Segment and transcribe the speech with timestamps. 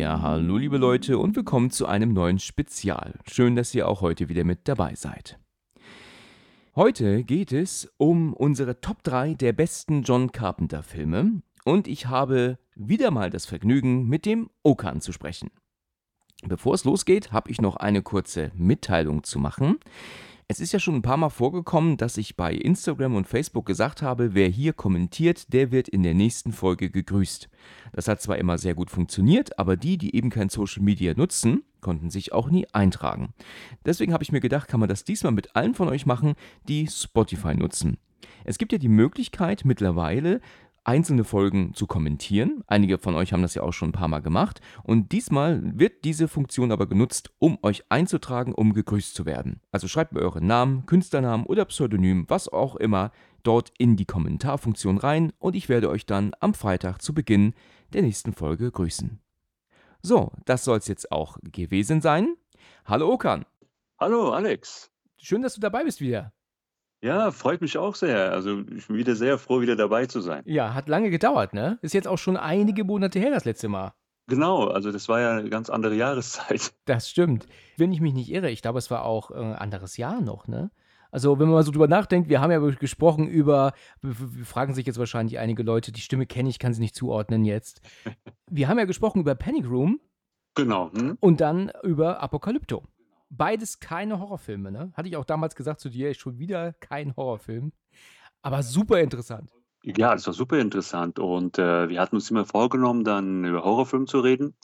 [0.00, 3.18] Ja, hallo liebe Leute und willkommen zu einem neuen Spezial.
[3.30, 5.38] Schön, dass ihr auch heute wieder mit dabei seid.
[6.74, 12.58] Heute geht es um unsere Top 3 der besten John Carpenter Filme und ich habe
[12.74, 15.50] wieder mal das Vergnügen, mit dem Okan zu sprechen.
[16.44, 19.80] Bevor es losgeht, habe ich noch eine kurze Mitteilung zu machen.
[20.50, 24.02] Es ist ja schon ein paar Mal vorgekommen, dass ich bei Instagram und Facebook gesagt
[24.02, 27.48] habe, wer hier kommentiert, der wird in der nächsten Folge gegrüßt.
[27.92, 31.62] Das hat zwar immer sehr gut funktioniert, aber die, die eben kein Social Media nutzen,
[31.80, 33.32] konnten sich auch nie eintragen.
[33.84, 36.34] Deswegen habe ich mir gedacht, kann man das diesmal mit allen von euch machen,
[36.66, 37.98] die Spotify nutzen.
[38.42, 40.40] Es gibt ja die Möglichkeit mittlerweile,
[40.84, 42.62] einzelne Folgen zu kommentieren.
[42.66, 44.60] Einige von euch haben das ja auch schon ein paar Mal gemacht.
[44.82, 49.60] Und diesmal wird diese Funktion aber genutzt, um euch einzutragen, um gegrüßt zu werden.
[49.72, 54.98] Also schreibt mir euren Namen, Künstlernamen oder Pseudonym, was auch immer, dort in die Kommentarfunktion
[54.98, 57.54] rein und ich werde euch dann am Freitag zu Beginn
[57.92, 59.20] der nächsten Folge grüßen.
[60.02, 62.34] So, das soll es jetzt auch gewesen sein.
[62.84, 63.44] Hallo Okan.
[63.98, 64.90] Hallo Alex.
[65.18, 66.32] Schön, dass du dabei bist wieder.
[67.02, 68.32] Ja, freut mich auch sehr.
[68.32, 70.42] Also ich bin wieder sehr froh, wieder dabei zu sein.
[70.44, 71.78] Ja, hat lange gedauert, ne?
[71.82, 73.94] Ist jetzt auch schon einige Monate her, das letzte Mal.
[74.26, 76.72] Genau, also das war ja eine ganz andere Jahreszeit.
[76.84, 77.46] Das stimmt.
[77.76, 80.46] Wenn ich mich nicht irre, ich glaube, es war auch ein äh, anderes Jahr noch,
[80.46, 80.70] ne?
[81.12, 84.86] Also, wenn man mal so drüber nachdenkt, wir haben ja gesprochen über, wir fragen sich
[84.86, 87.80] jetzt wahrscheinlich einige Leute, die Stimme kenne ich, kann sie nicht zuordnen jetzt.
[88.48, 90.00] Wir haben ja gesprochen über Panic Room.
[90.54, 90.92] Genau.
[90.92, 91.16] Hm?
[91.20, 92.84] Und dann über Apokalypto.
[93.30, 94.92] Beides keine Horrorfilme, ne?
[94.94, 97.72] Hatte ich auch damals gesagt zu dir, schon wieder kein Horrorfilm.
[98.42, 99.52] Aber super interessant.
[99.82, 101.18] Ja, das war super interessant.
[101.18, 104.54] Und äh, wir hatten uns immer vorgenommen, dann über Horrorfilme zu reden.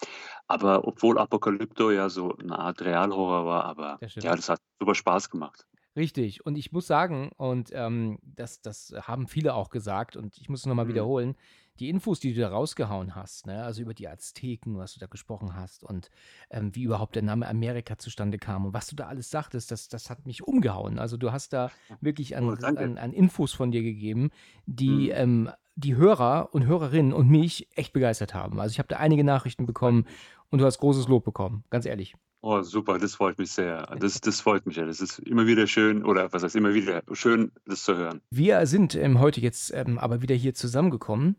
[0.47, 4.95] Aber obwohl Apokalypto ja so eine Art Realhorror war, aber Das ja, das hat super
[4.95, 5.67] Spaß gemacht.
[5.97, 6.45] Richtig.
[6.45, 10.61] Und ich muss sagen, und ähm, das, das haben viele auch gesagt, und ich muss
[10.61, 10.89] es nochmal Mhm.
[10.89, 11.37] wiederholen,
[11.81, 15.07] die Infos, die du da rausgehauen hast, ne, also über die Azteken, was du da
[15.07, 16.11] gesprochen hast und
[16.51, 19.89] ähm, wie überhaupt der Name Amerika zustande kam und was du da alles sagtest, das,
[19.89, 20.99] das hat mich umgehauen.
[20.99, 21.71] Also du hast da
[22.01, 24.31] wirklich an, Oh, an, an Infos von dir gegeben,
[24.67, 25.13] die Mhm.
[25.15, 28.59] ähm, die Hörer und Hörerinnen und mich echt begeistert haben.
[28.61, 30.07] Also ich habe da einige Nachrichten bekommen
[30.49, 32.15] und du hast großes Lob bekommen, ganz ehrlich.
[32.41, 33.83] Oh, super, das freut mich sehr.
[33.99, 34.87] Das, das freut mich ja.
[34.87, 38.21] Das ist immer wieder schön, oder was heißt immer wieder schön, das zu hören.
[38.31, 41.37] Wir sind ähm, heute jetzt ähm, aber wieder hier zusammengekommen.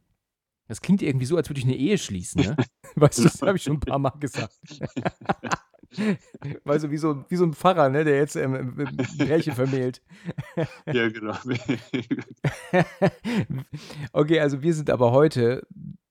[0.68, 2.56] Das klingt irgendwie so, als würde ich eine Ehe schließen, ne?
[2.96, 4.54] Weißt du, das habe ich schon ein paar Mal gesagt.
[6.66, 9.54] Weißt du, wie so, wie so ein Pfarrer, ne, der jetzt ähm, ähm, ähm, Pärchen
[9.54, 10.02] vermählt.
[10.86, 11.34] Ja, genau.
[14.12, 15.66] okay, also wir sind aber heute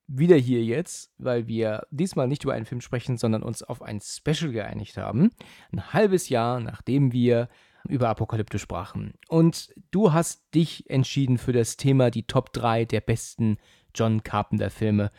[0.07, 3.99] wieder hier jetzt, weil wir diesmal nicht über einen Film sprechen, sondern uns auf ein
[4.01, 5.31] Special geeinigt haben.
[5.71, 7.49] Ein halbes Jahr, nachdem wir
[7.87, 9.13] über Apokalypte sprachen.
[9.27, 13.57] Und du hast dich entschieden für das Thema die Top 3 der besten
[13.95, 15.11] John Carpenter-Filme.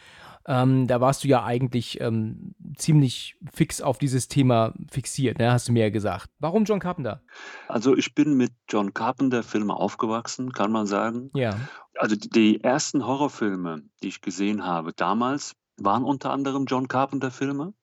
[0.47, 5.53] Ähm, da warst du ja eigentlich ähm, ziemlich fix auf dieses Thema fixiert, ne?
[5.53, 6.31] hast du mir ja gesagt.
[6.39, 7.21] Warum John Carpenter?
[7.69, 11.31] Also ich bin mit John Carpenter-Filmen aufgewachsen, kann man sagen.
[11.35, 11.59] Ja.
[11.97, 17.75] Also die- ersten Horrorfilme, die ich gesehen habe damals, waren unter anderem John Carpenter-Filme.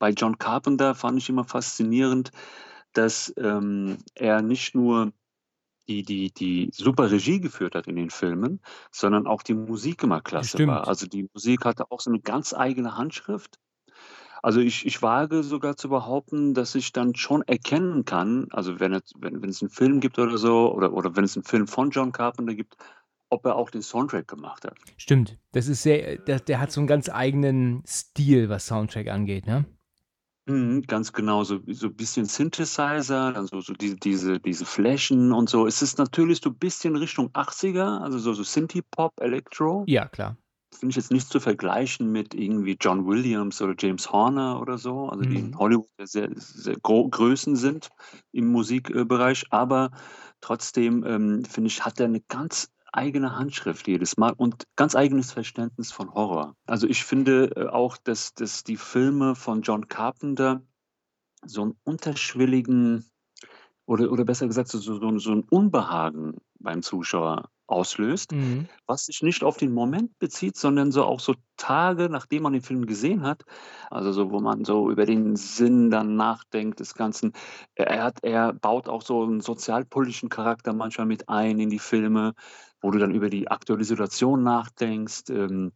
[0.00, 2.32] Bei John Carpenter fand ich immer faszinierend,
[2.92, 5.12] dass ähm, er nicht nur
[5.88, 10.20] die, die, die super Regie geführt hat in den Filmen, sondern auch die Musik immer
[10.20, 10.72] klasse Stimmt.
[10.72, 10.88] war.
[10.88, 13.58] Also die Musik hatte auch so eine ganz eigene Handschrift.
[14.42, 18.92] Also ich, ich wage sogar zu behaupten, dass ich dann schon erkennen kann, also wenn
[18.92, 21.66] es, wenn, wenn es einen Film gibt oder so, oder, oder wenn es einen Film
[21.66, 22.76] von John Carpenter gibt,
[23.30, 24.76] ob er auch den Soundtrack gemacht hat.
[24.98, 25.38] Stimmt.
[25.52, 29.64] Das ist sehr, der, der hat so einen ganz eigenen Stil, was Soundtrack angeht, ne?
[30.46, 35.32] Mhm, ganz genau, so, so ein bisschen Synthesizer, dann so, so diese, diese, diese Flächen
[35.32, 35.66] und so.
[35.66, 39.86] Es ist natürlich so ein bisschen Richtung 80er, also so, so Synthie-Pop, Electro.
[39.86, 40.36] Ja, klar.
[40.74, 45.08] Finde ich jetzt nicht zu vergleichen mit irgendwie John Williams oder James Horner oder so,
[45.08, 45.40] also die Mhm.
[45.40, 47.90] in Hollywood sehr, sehr Größen sind
[48.32, 49.92] im Musikbereich, aber
[50.42, 55.32] trotzdem ähm, finde ich, hat er eine ganz eigene Handschrift jedes Mal und ganz eigenes
[55.32, 56.56] Verständnis von Horror.
[56.66, 60.62] Also ich finde äh, auch, dass, dass die Filme von John Carpenter
[61.44, 63.04] so einen unterschwelligen
[63.86, 68.68] oder, oder besser gesagt so, so, so ein Unbehagen beim Zuschauer auslöst, Mhm.
[68.86, 72.62] was sich nicht auf den Moment bezieht, sondern so auch so Tage, nachdem man den
[72.62, 73.44] Film gesehen hat.
[73.90, 77.32] Also so, wo man so über den Sinn dann nachdenkt des Ganzen.
[77.74, 82.34] Er hat er baut auch so 'n sozialpolitischen Charakter manchmal mit ein in die Filme,
[82.84, 85.72] wo du dann über die aktuelle Situation nachdenkst, ähm,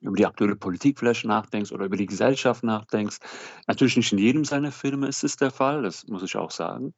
[0.00, 3.18] über die aktuelle Politik vielleicht nachdenkst oder über die Gesellschaft nachdenkst.
[3.66, 6.94] Natürlich nicht in jedem seiner Filme ist es der Fall, das muss ich auch sagen.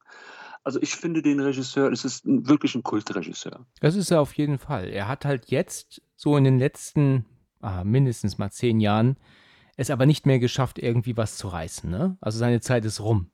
[0.64, 3.66] Also, ich finde den Regisseur es ist wirklich 'n Kultregisseur.
[3.80, 4.88] Das ist er auf jeden Fall.
[4.90, 7.26] Er hat halt jetzt so in den letzten,
[7.60, 9.16] ah, mindestens mal 10 Jahren
[9.76, 12.18] es aber nicht mehr geschafft, irgendwie was zu reißen, ne?
[12.20, 13.30] Also, seine Zeit ist rum.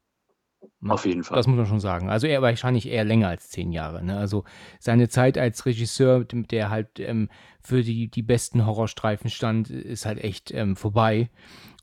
[0.81, 0.93] Ne?
[0.93, 1.37] Auf jeden Fall.
[1.39, 2.09] Das muss man schon sagen.
[2.11, 4.17] Also, er wahrscheinlich eher länger als 10 Jahre, ne?
[4.19, 4.45] Also,
[4.79, 7.29] seine Zeit als Regisseur, der halt, ähm,
[7.61, 11.31] für die die besten Horrorstreifen stand, ist halt echt, ähm, vorbei.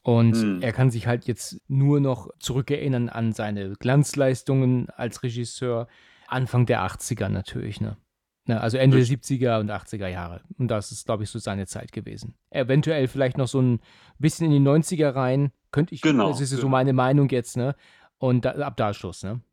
[0.03, 0.61] Und Mhm.
[0.61, 5.87] er kann sich halt jetzt nur noch zurückerinnern an seine Glanzleistungen als Regisseur
[6.27, 7.97] Anfang der 80er natürlich, ne?
[8.45, 9.19] Ne, also Ende der Richtig.
[9.21, 10.41] 70er und 80er Jahre.
[10.57, 12.35] Und das ist, glaube ich, so seine Zeit gewesen.
[12.49, 13.79] Eventuell vielleicht noch so 'n
[14.19, 16.71] bisschen in die 90er rein, könnte ich Genau, das ist ja so genau.
[16.71, 17.75] meine Meinung jetzt, ne?
[18.23, 19.43] Und da ab da ist Schluss, ne?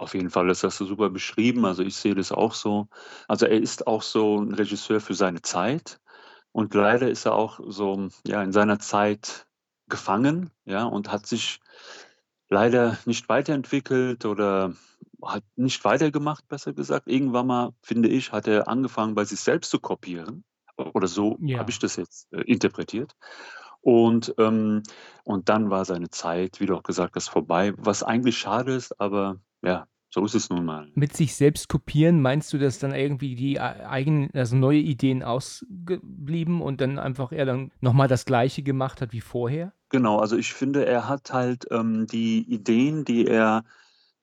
[0.00, 1.64] Auf jeden Fall, das hast du super beschrieben.
[1.64, 2.88] Also, ich sehe das auch so.
[3.28, 6.00] Also, er ist auch so 'n Regisseur für seine Zeit
[6.52, 9.46] und leider ist er auch so, ja, in seiner Zeit
[9.88, 11.60] gefangen, ja, und hat sich
[12.50, 14.74] leider nicht weiterentwickelt oder
[15.24, 17.08] hat nicht weitergemacht, besser gesagt.
[17.08, 20.44] Irgendwann mal, finde ich, hat er angefangen, bei sich selbst zu kopieren
[20.76, 21.58] oder so Ja.
[21.58, 23.16] habe ich das jetzt, äh, interpretiert.
[23.86, 24.82] Und, ähm
[25.22, 29.00] und dann war seine Zeit, wie du auch gesagt hast, vorbei, was eigentlich schade ist,
[29.00, 30.90] aber ja, so ist es nun mal.
[30.96, 35.22] Mit sich selbst kopieren, meinst du, dass dann irgendwie die ei eigenen also neue Ideen
[35.22, 39.72] ausgeblieben und dann einfach er dann noch mal das Gleiche gemacht hat wie vorher?
[39.90, 43.62] Genau, also ich finde, er hat halt, ähm, die Ideen, die er,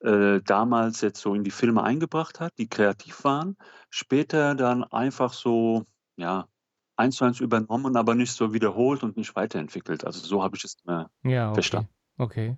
[0.00, 3.56] äh, damals jetzt so in die Filme eingebracht hat, die kreativ waren,
[3.88, 6.48] später dann einfach so, ja,
[6.96, 10.04] eins zu eins übernommen, aber nicht so wiederholt und nicht weiterentwickelt.
[10.04, 11.54] Also, so habe ich es immer Ja, okay.
[11.54, 11.88] verstanden.
[12.18, 12.56] Okay.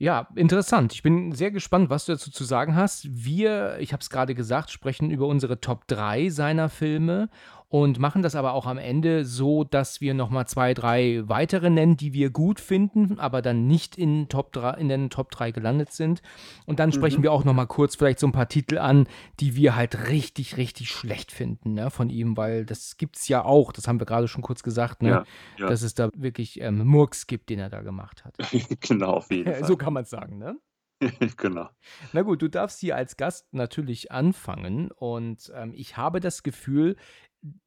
[0.00, 0.92] Ja, interessant.
[0.92, 3.08] Ich bin sehr gespannt, was du dazu zu sagen hast.
[3.10, 7.30] Wir, ich habe es grade gesagt, sprechen über unsere Top 3 seiner Filme
[7.68, 11.70] und machen das aber auch am Ende so, dass wir noch mal 2, 3 weitere
[11.70, 15.50] nennen, die wir gut finden, aber dann nicht in Top 3 in den Top 3
[15.52, 16.22] gelandet sind.
[16.66, 17.22] Und dann sprechen Mhm.
[17.22, 19.06] wir auch noch mal kurz vielleicht so 'n paar Titel an,
[19.40, 23.72] die wir halt richtig, richtig schlecht finden, ne, von ihm, weil das gibt's ja auch.
[23.72, 25.26] Das haben wir grade schon kurz gesagt, ne, Ja,
[25.56, 25.68] ja.
[25.68, 28.38] dass es da wirklich, ähm, Murks gibt, den er da gemacht hat.
[28.80, 29.76] Genau, auf jeden So Fall.
[29.76, 30.58] kann man's sagen, ne?
[31.36, 31.68] Genau.
[32.12, 36.96] Na gut, du darfst hier als Gast natürlich anfangen und, ähm, ich habe das Gefühl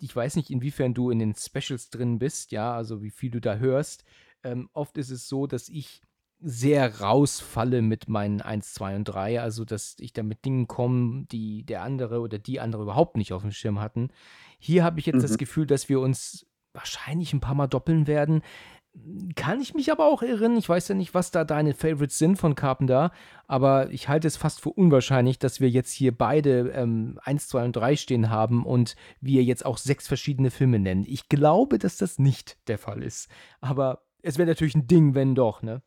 [0.01, 3.39] ich weiß nicht, inwiefern du in den Specials drin bist, ja, also wie viel du
[3.41, 4.03] da hörst.
[4.43, 6.01] Ähm, oft ist es so, dass ich
[6.39, 11.25] sehr rausfalle mit meinen 1, 2 und 3, also dass ich da mit Dingen komme,
[11.31, 14.09] die der andere oder die andere überhaupt nicht aufm Schirm hatten.
[14.59, 15.37] Hier habe ich jetzt das Mhm.
[15.37, 18.41] Gefühl, dass wir uns wahrscheinlich 'n paar Mal doppeln werden.
[19.35, 20.57] Kann ich mich aber auch irren.
[20.57, 23.11] Ich weiß ja nicht, was da deine Favorites sind von Carpenter,
[23.47, 27.63] aber ich halte es fast für unwahrscheinlich, dass wir jetzt hier beide, ähm, 1, 2
[27.63, 31.05] und 3 stehen haben und wir jetzt auch 6 verschiedene Filme nennen.
[31.07, 33.29] Ich glaube, dass das nicht der Fall ist,
[33.61, 35.81] aber es wäre natürlich 'n Ding, wenn doch, ne?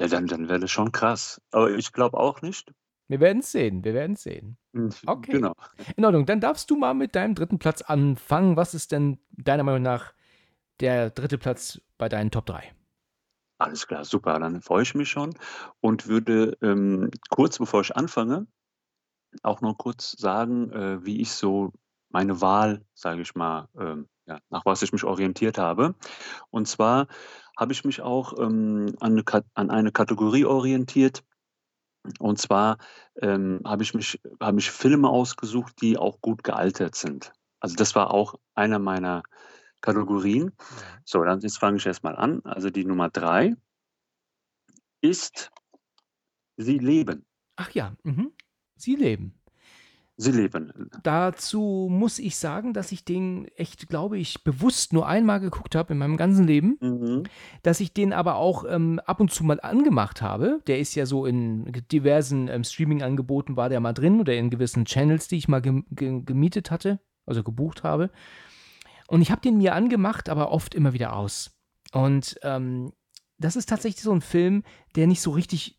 [0.00, 1.40] Ja, dann dann wäre das schon krass.
[1.50, 2.72] Aber ich glaube auch nicht.
[3.10, 4.56] Wir werden's sehen, wir werden's sehen.
[4.74, 5.32] Hm, Okay.
[5.32, 5.52] genau.
[5.96, 7.58] In Ordnung, dann darfst du mal mit deinem 3.
[7.58, 8.56] Platz anfangen.
[8.56, 10.12] Was ist denn deiner Meinung nach
[10.82, 11.38] der 3.
[11.38, 12.74] Platz bei deinen Top 3?
[13.60, 15.34] Alles klar, super, dann freue ich mich schon
[15.80, 18.46] und würde, ähm, kurz bevor ich anfange,
[19.42, 21.72] auch noch kurz sagen, äh, wie ich so
[22.10, 25.94] meine Wahl, sage ich mal, ähm, ja, nach was ich mich orientiert habe.
[26.50, 27.08] Und zwar
[27.58, 31.24] habe ich mich auch, ähm, an 'ne Kat an eine Kategorie orientiert.
[32.20, 32.78] Und zwar,
[33.22, 37.32] ähm, habe ich mich habe ich Filme ausgesucht, die auch gut gealtert sind.
[37.60, 39.22] Also, das war auch einer meiner
[39.82, 40.52] Kategorien.
[41.04, 42.40] So, dann jetzt fange ich erst mal an.
[42.44, 43.54] Also, die Nummer 3
[45.02, 45.50] ist
[46.56, 47.24] „Sie leben“.
[47.56, 48.32] Ach ja, mhm.
[48.76, 49.34] „Sie leben“.
[50.16, 50.72] „Sie leben“.
[51.02, 55.94] Dazu muss ich sagen, dass ich den echt, glaube ich, bewusst nur einmal geguckt habe
[55.94, 57.24] in meinem ganzen Leben, Mhm.
[57.62, 60.60] dass ich den aber auch, ähm, ab und zu mal angemacht habe.
[60.66, 64.84] Der ist ja so in diversen, ähm, Streamingangeboten war der mal drin oder in gewissen
[64.84, 68.10] Channels, die ich mal ge gemietet hatte, also gebucht habe.
[69.08, 71.50] Und ich habe den mir angemacht, aber oft immer wieder aus.
[71.92, 72.92] Und, ähm,
[73.38, 74.62] das ist tatsächlich so 'n Film,
[74.96, 75.78] der nicht so richtig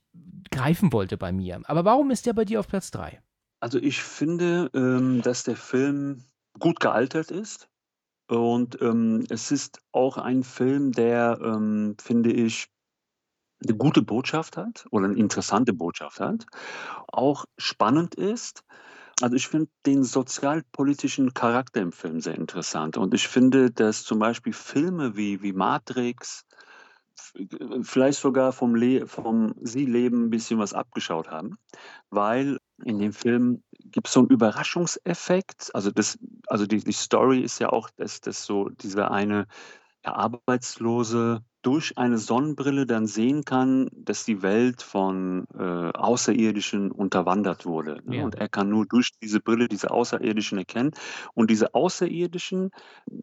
[0.52, 1.62] greifen wollte bei mir.
[1.66, 3.24] Aber warum ist der bei dir auf Platz 3?
[3.64, 6.26] Also, ich finde, ähm, dass der Film
[6.60, 7.70] gut gealtert ist
[8.30, 12.68] und, ähm, es ist auch ein Film, der, ähm, finde ich
[13.66, 16.46] 'ne gute Botschaft hat oder 'ne interessante Botschaft hat,
[17.08, 18.64] auch spannend ist.
[19.24, 22.98] Also ich finde den sozialpolitischen Charakter im Film sehr interessant.
[22.98, 26.46] Und ich finde, dass zum Beispiel Filme wie, wie Matrix
[27.84, 31.56] vielleicht sogar vom, Le vom Sie-Leben ein bisschen was abgeschaut haben,
[32.10, 35.74] weil in dem Film gibt es so einen Überraschungseffekt.
[35.74, 39.48] Also, das, also die, die Story ist ja auch, dass, dass so dieser eine
[40.04, 48.02] Arbeitslose durch eine Sonnenbrille dann sehen kann, dass die Welt von äh, Außerirdischen unterwandert wurde.
[48.06, 48.18] Ne?
[48.18, 48.26] Ja.
[48.26, 50.92] Und er kann nur durch diese Brille diese Außerirdischen erkennen.
[51.34, 52.72] Und diese Außerirdischen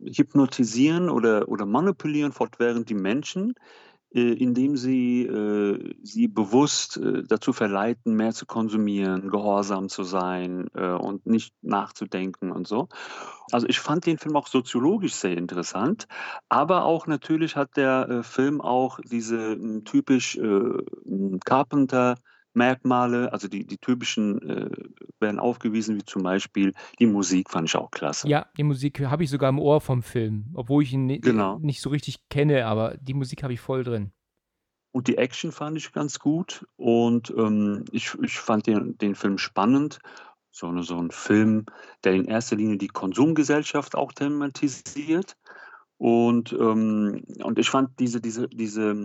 [0.04, 3.54] hypnotisieren oder, oder manipulieren fortwährend die Menschen,
[4.12, 10.90] indem sie äh, sie bewusst äh, dazu verleiten, mehr zu konsumieren, gehorsam zu sein äh,
[10.90, 12.88] und nicht nachzudenken und so.
[13.52, 16.08] Also ich fand den Film auch soziologisch sehr interessant,
[16.48, 22.16] aber auch natürlich hat der äh, Film auch diese typisch äh, Carpenter
[22.54, 24.70] Merkmale, also die, die typischen äh,
[25.20, 28.28] werden aufgewiesen, wie zum Beispiel die Musik fand ich auch klasse.
[28.28, 31.58] Ja, die Musik habe ich sogar im Ohr vom Film, obwohl ich ihn Genau.
[31.58, 34.12] nicht so richtig kenne, aber die Musik habe ich voll drin.
[34.92, 39.38] Und die Action fand ich ganz gut und ähm, ich, ich fand den, den Film
[39.38, 40.00] spannend.
[40.52, 41.66] So, eine, so ein Film,
[42.02, 45.36] der in erster Linie die Konsumgesellschaft auch thematisiert.
[45.96, 48.96] Und, ähm, und ich fand diese, diese, diese,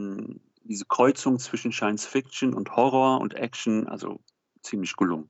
[0.67, 4.19] diese Kreuzung zwischen Science Fiction und Horror und Action also
[4.61, 5.29] ziemlich gelungen.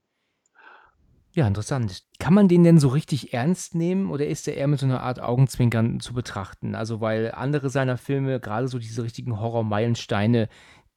[1.32, 2.02] Ja, interessant.
[2.18, 5.02] Kann man den denn so richtig ernst nehmen oder ist er eher mit so einer
[5.02, 6.74] Art Augenzwinkern zu betrachten?
[6.74, 10.48] Also, weil andere seiner Filme, gerade so diese richtigen Horror-Meilensteine,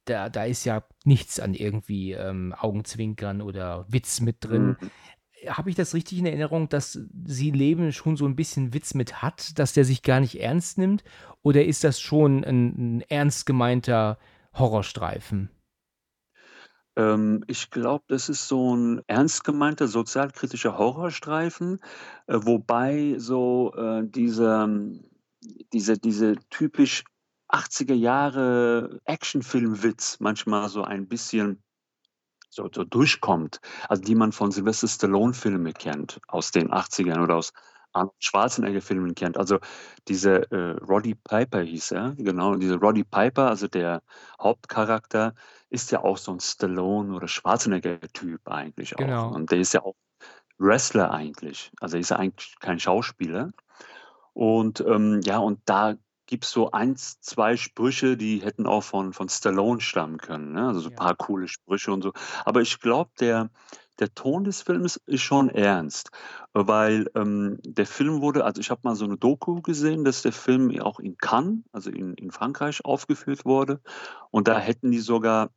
[0.06, 4.78] da, da ist ja nichts an irgendwie ähm, Augenzwinkern oder Witz mit drin.
[4.80, 4.90] Mhm.
[5.48, 9.22] Habe ich das richtig in Erinnerung, dass Sie Leben schon so ein bisschen Witz mit
[9.22, 11.04] hat, dass der sich gar nicht ernst nimmt?
[11.42, 14.18] Oder ist das schon ein, ein ernst gemeinter
[14.54, 15.50] Horrorstreifen?
[16.96, 21.80] Ähm, ich glaube, das ist so ein ernst gemeinter sozialkritischer Horrorstreifen,
[22.26, 24.68] äh, wobei so, äh, dieser
[25.72, 27.04] diese diese typisch
[27.48, 31.62] 80er Jahre Actionfilmwitz manchmal so ein bisschen
[32.50, 37.52] so so durchkommt, also die man von Sylvester Stallone-Filme kennt aus den 80ern oder aus
[37.92, 39.36] Arnold Schwarzenegger-Filmen kennt.
[39.36, 39.58] Also
[40.08, 44.02] diese, äh, Roddy Piper hieß er, genau, dieser Roddy Piper, also der
[44.40, 45.34] Hauptcharakter,
[45.70, 48.98] ist ja auch so ein Stallone oder Schwarzenegger-Typ eigentlich auch.
[48.98, 49.32] Genau.
[49.32, 49.96] Und der ist ja auch
[50.58, 51.72] Wrestler eigentlich.
[51.80, 53.50] Also er ist ja eigentlich kein Schauspieler.
[54.32, 55.94] Und, ähm, ja, und da
[56.30, 60.68] gibt's so 1, 2 Sprüche, die hätten auch von von Stallone stammen können, ne?
[60.68, 60.96] Also so Ja.
[60.96, 62.12] paar coole Sprüche und so.
[62.46, 63.50] Aber ich glaube, der
[64.00, 66.10] der Ton des Films ist schon ernst,
[66.54, 70.32] weil, ähm, der Film wurde also ich habe mal so eine Doku gesehen, dass der
[70.32, 73.80] Film auch in Cannes, also in in Frankreich aufgeführt wurde.
[74.30, 75.50] Und da hätten die sogar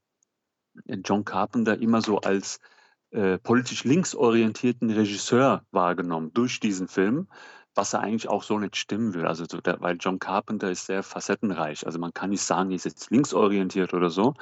[0.88, 2.60] äh, John Carpenter immer so als,
[3.12, 7.30] äh, politisch linksorientierten Regisseur wahrgenommen durch diesen Film,
[7.76, 9.26] was ja eigentlich auch so nicht stimmen will.
[9.26, 11.86] Also so der weil John Carpenter ist sehr facettenreich.
[11.86, 14.34] Also man kann nicht sagen, er ist jetzt linksorientiert oder so.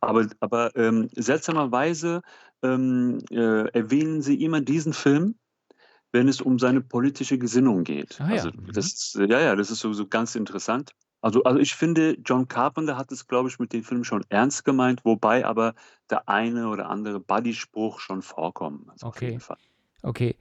[0.00, 2.22] Aber aber, ähm, seltsamerweise,
[2.62, 5.36] ähm, äh, erwähnen sie immer diesen Film,
[6.12, 8.20] wenn es um seine politische Gesinnung geht.
[8.20, 8.72] Ah ja, Also mhm.
[8.72, 10.92] das ist ja, ja, das ist so so ganz interessant.
[11.22, 14.64] Also also ich finde, John Carpenter hat es, glaube ich, mit dem Film schon ernst
[14.64, 15.74] gemeint, wobei aber
[16.10, 19.40] der eine oder andere Buddy-Spruch schon vorkommen, also auf jeden Okay.
[19.40, 19.58] Fall.
[20.02, 20.36] Okay.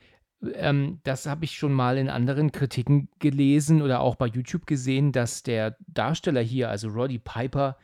[0.53, 5.11] Ähm, das habe ich schon mal in anderen Kritiken gelesen oder auch bei YouTube gesehen,
[5.11, 7.77] dass der Darsteller hier, also Roddy Piper,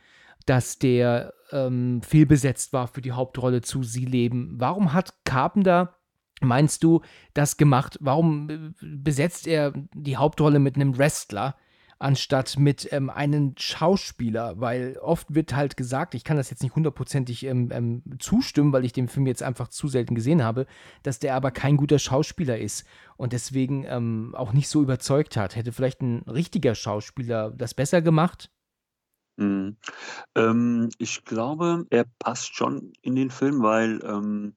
[0.46, 4.54] dass der ähm, fehlbesetzt war für die Hauptrolle zu Sie leben.
[4.58, 5.94] Warum hat Carpenter,
[6.40, 7.02] meinst du,
[7.34, 7.98] das gemacht?
[8.00, 11.56] Warum äh, besetzt er die Hauptrolle mit einem Wrestler?
[11.98, 16.76] Anstatt mit ähm, einem Schauspieler, weil oft wird halt gesagt, ich kann das jetzt nicht
[16.76, 20.66] hundertprozentig ähm, ähm, zustimmen, weil ich den Film jetzt einfach zu selten gesehen habe,
[21.02, 22.86] dass der aber kein guter Schauspieler ist
[23.16, 25.56] und deswegen ähm, auch nicht so überzeugt hat.
[25.56, 28.50] Hätte vielleicht ein richtiger Schauspieler das besser gemacht?
[29.38, 29.76] Mhm.
[30.34, 34.54] Ähm, ich glaube, er passt schon in den Film, weil, ähm,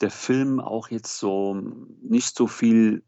[0.00, 3.02] der Film auch jetzt so nicht so viel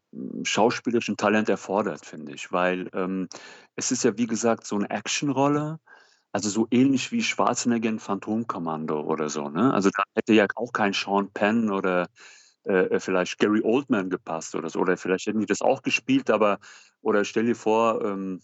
[0.44, 3.28] schauspielerischen Talent erfordert, finde ich, weil, ähm,
[3.76, 5.80] es ist ja, wie gesagt, so 'ne Actionrolle,
[6.32, 9.72] also so ähnlich wie Schwarzenegger in Phantomkommando oder so, ne?
[9.74, 12.08] Also, da hätte ja auch kein Sean Penn oder,
[12.64, 14.80] äh, äh, vielleicht Gary Oldman gepasst oder so.
[14.80, 16.58] Oder vielleicht hätten die das auch gespielt, aber
[17.02, 18.40] oder stell dir vor, ähm,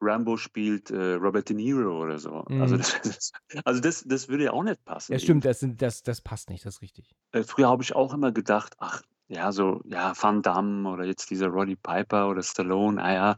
[0.00, 2.46] Rambo spielt, äh, Robert De Niro oder so.
[2.56, 2.78] Also Mhm.
[2.78, 3.32] das das
[3.64, 6.48] also das das würde ja auch nicht passen Ja, stimmt, das sind das das passt
[6.48, 7.14] nicht, das ist richtig.
[7.34, 11.30] Äh, früher habe ich auch immer gedacht: „Ach, ja, so, ja, Van Damme oder jetzt
[11.30, 13.36] dieser Roddy Piper oder Stallone, ah ja,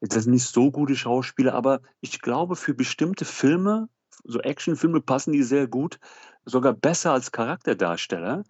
[0.00, 3.88] das sind nicht so gute Schauspieler.“ Aber ich glaube, für bestimmte Filme,
[4.24, 5.98] so Actionfilme passen die sehr gut,
[6.44, 8.44] sogar besser als Charakterdarsteller,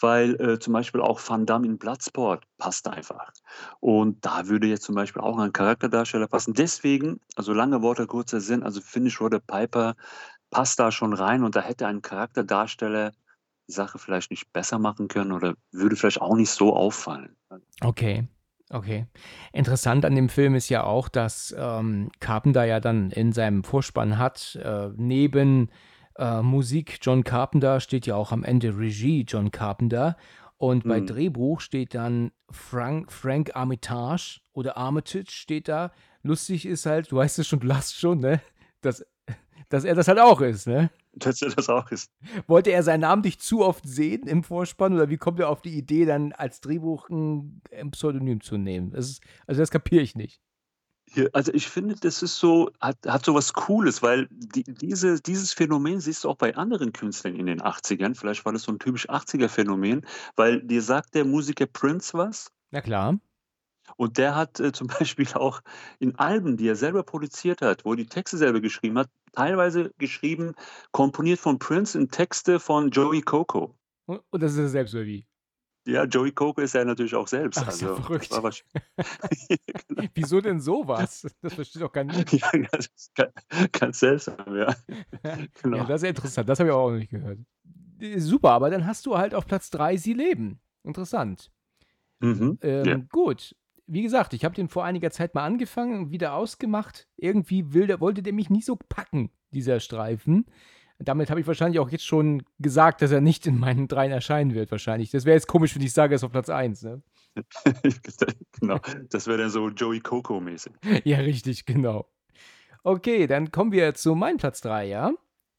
[0.00, 3.32] weil äh, zum Beispiel auch Van Damme in Bloodsport passt einfach.
[3.78, 6.54] Und da würde jetzt zum Beispiel auch ein Charakterdarsteller passen.
[6.54, 9.94] Deswegen, also lange Worte, kurzer Sinn, also finde ich Rodder Piper
[10.50, 13.12] passt da schon rein und da hätte ein Charakterdarsteller
[13.66, 17.36] Sache vielleicht nicht besser machen können oder würde vielleicht auch nicht so auffallen.
[17.80, 18.28] Okay.
[18.70, 19.06] Okay.
[19.52, 24.18] Interessant an dem Film ist ja auch, dass ähm, Carpenter ja dann in seinem Vorspann
[24.18, 25.70] hat, äh, neben
[26.16, 30.16] äh, Musik John Carpenter steht ja auch am Ende Regie John Carpenter.
[30.56, 31.06] Und bei Mhm.
[31.06, 35.92] Drehbuch steht dann Frank, Frank Armitage oder Armitage steht da.
[36.22, 38.40] Lustig ist halt, du weißt es schon, du lachst schon, ne?
[38.80, 39.04] Dass,
[39.68, 40.90] dass er das halt auch ist, ne?
[41.12, 42.10] Dass er das auch ist.
[42.46, 45.62] Wollte er seinen Namen nicht zu oft sehen im Vorspann oder wie kommt er auf
[45.62, 48.90] die Idee, dann als Drehbuch ein, Pseudonym zu nehmen?
[48.90, 50.40] Das ist, also das kapiere ich nicht.
[51.14, 55.20] Ja, also ich finde, das ist so, hat, hat so was Cooles, weil die, diese,
[55.20, 58.16] dieses Phänomen siehst du auch bei anderen Künstlern in den 80ern.
[58.16, 62.80] Vielleicht war das so ein typisch 80er-Phänomen, weil dir sagt der Musiker Prince was Na
[62.80, 63.18] klar.
[63.96, 65.60] Und der hat äh, zum Beispiel auch
[65.98, 69.90] in Alben, die er selber produziert hat, wo er die Texte selber geschrieben hat, teilweise
[69.98, 70.54] geschrieben,
[70.92, 73.74] komponiert von Prince in Texte von Joey Coco.
[74.06, 75.26] Und, und das ist er selbst oder wie?
[75.86, 77.58] Ja, Joey Coco ist er natürlich auch selbst.
[77.58, 78.64] Ach, ist ja also, das verrückt.
[79.88, 80.08] genau.
[80.14, 81.26] Wieso denn sowas?
[81.42, 82.32] Das versteht doch kein Mensch.
[82.32, 83.12] Ja, ganz,
[83.72, 84.74] ganz seltsam, ja.
[85.62, 85.76] Genau.
[85.78, 86.48] Ja, das ist ja interessant.
[86.48, 87.38] Das habe ich auch noch nicht gehört.
[88.16, 90.58] Super, aber dann hast du halt auf Platz 3 Sie leben.
[90.84, 91.50] Interessant.
[92.20, 92.58] Mhm.
[92.62, 92.96] Ähm, Ja.
[93.10, 93.54] Gut.
[93.86, 97.06] Wie gesagt, ich habe den vor einiger Zeit mal angefangen, wieder ausgemacht.
[97.16, 100.46] Irgendwie will der, wollte der mich nicht so packen, dieser Streifen.
[100.98, 104.54] Damit habe ich wahrscheinlich auch jetzt schon gesagt, dass er nicht in meinen dreien erscheinen
[104.54, 105.10] wird, wahrscheinlich.
[105.10, 106.82] Das wäre jetzt komisch, wenn ich sage, er ist auf Platz 1.
[106.82, 107.02] Ne?
[108.60, 108.78] genau.
[109.10, 110.72] Das wäre dann so Joey Coco-mäßig.
[111.04, 112.08] Ja, richtig, genau.
[112.84, 115.12] Okay, dann kommen wir zu meinem Platz 3, ja?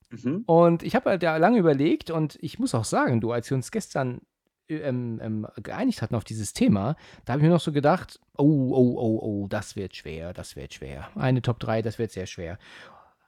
[0.09, 0.43] Mhm.
[0.45, 3.55] Und ich habe halt da lange überlegt und ich muss auch sagen, du, als wir
[3.55, 4.21] uns gestern
[4.69, 6.95] ähm, ähm, geeinigt hatten auf dieses Thema,
[7.25, 10.55] da habe ich mir noch so gedacht, oh, oh, oh, oh, das wird schwer, das
[10.55, 11.09] wird schwer.
[11.15, 12.57] Eine Top 3, das wird sehr schwer.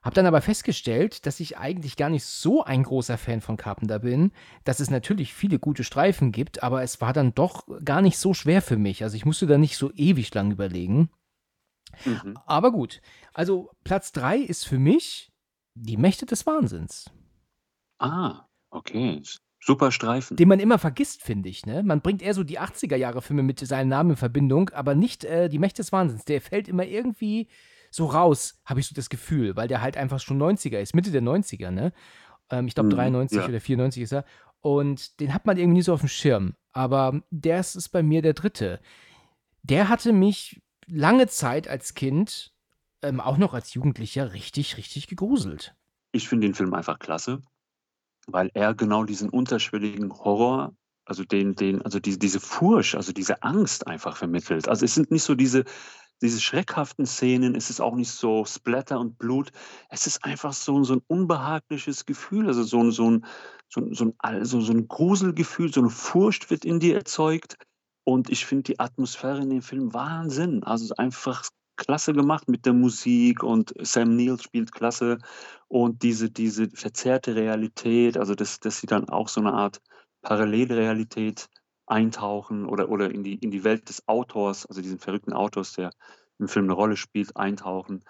[0.01, 3.99] Habe dann aber festgestellt, dass ich eigentlich gar nicht so ein großer Fan von Carpenter
[3.99, 4.31] bin,
[4.63, 8.33] dass es natürlich viele gute Streifen gibt, aber es war dann doch gar nicht so
[8.33, 9.03] schwer für mich.
[9.03, 11.09] Also ich musste da nicht so ewig lang überlegen.
[12.05, 12.37] Mhm.
[12.45, 13.01] Aber gut,
[13.33, 15.31] also Platz 3 ist für mich
[15.73, 17.11] die Mächte des Wahnsinns.
[17.99, 19.21] Ah, okay.
[19.67, 20.37] Super Streifen.
[20.37, 21.65] den man immer vergisst, finde ich.
[21.65, 21.83] Ne?
[21.83, 25.59] Man bringt eher so die 80er-Jahre-Filme mit seinem Namen in Verbindung, aber nicht äh, die
[25.59, 26.23] Mächte des Wahnsinns.
[26.23, 27.49] Der fällt immer irgendwie
[27.91, 31.11] so raus, habe ich so das Gefühl, weil der halt einfach schon 90er ist, Mitte
[31.11, 31.91] der 90er, ne?
[32.49, 33.45] Ähm, ich glaube Mhm, 93 ja.
[33.45, 34.23] oder 94 ist er.
[34.61, 36.55] Und den hat man irgendwie nie so auf dem Schirm.
[36.71, 38.79] Aber der ist, bei mir der dritte.
[39.63, 42.53] Der hatte mich lange Zeit als Kind,
[43.01, 45.75] ähm, auch noch als Jugendlicher, richtig, richtig gegruselt.
[46.13, 47.41] Ich finde den Film einfach klasse,
[48.27, 53.41] weil er genau diesen unterschwelligen Horror, also den, den, also diese, diese Furcht, also diese
[53.41, 54.67] Angst einfach vermittelt.
[54.67, 55.63] Also es sind nicht so diese,
[56.21, 59.51] diese schreckhaften Szenen, es ist auch nicht so Splatter und Blut.
[59.89, 63.25] Es ist einfach so, so ein unbehagliches Gefühl, also so ein, so ein,
[63.69, 67.57] so so ein, also so ein Gruselgefühl, so eine Furcht wird in dir erzeugt.
[68.03, 70.63] Und ich finde die Atmosphäre in dem Film Wahnsinn.
[70.63, 71.45] Also einfach
[71.77, 75.19] klasse gemacht mit der Musik und Sam Neill spielt klasse.
[75.67, 79.81] Und diese, diese verzerrte Realität, also dass, dass sie dann auch so eine Art
[80.21, 81.47] Parallelrealität
[81.85, 85.91] eintauchen oder, oder in, die, in die Welt des Autors, also diesen verrückten Autors, der
[86.39, 88.03] im Film eine Rolle spielt, eintauchen.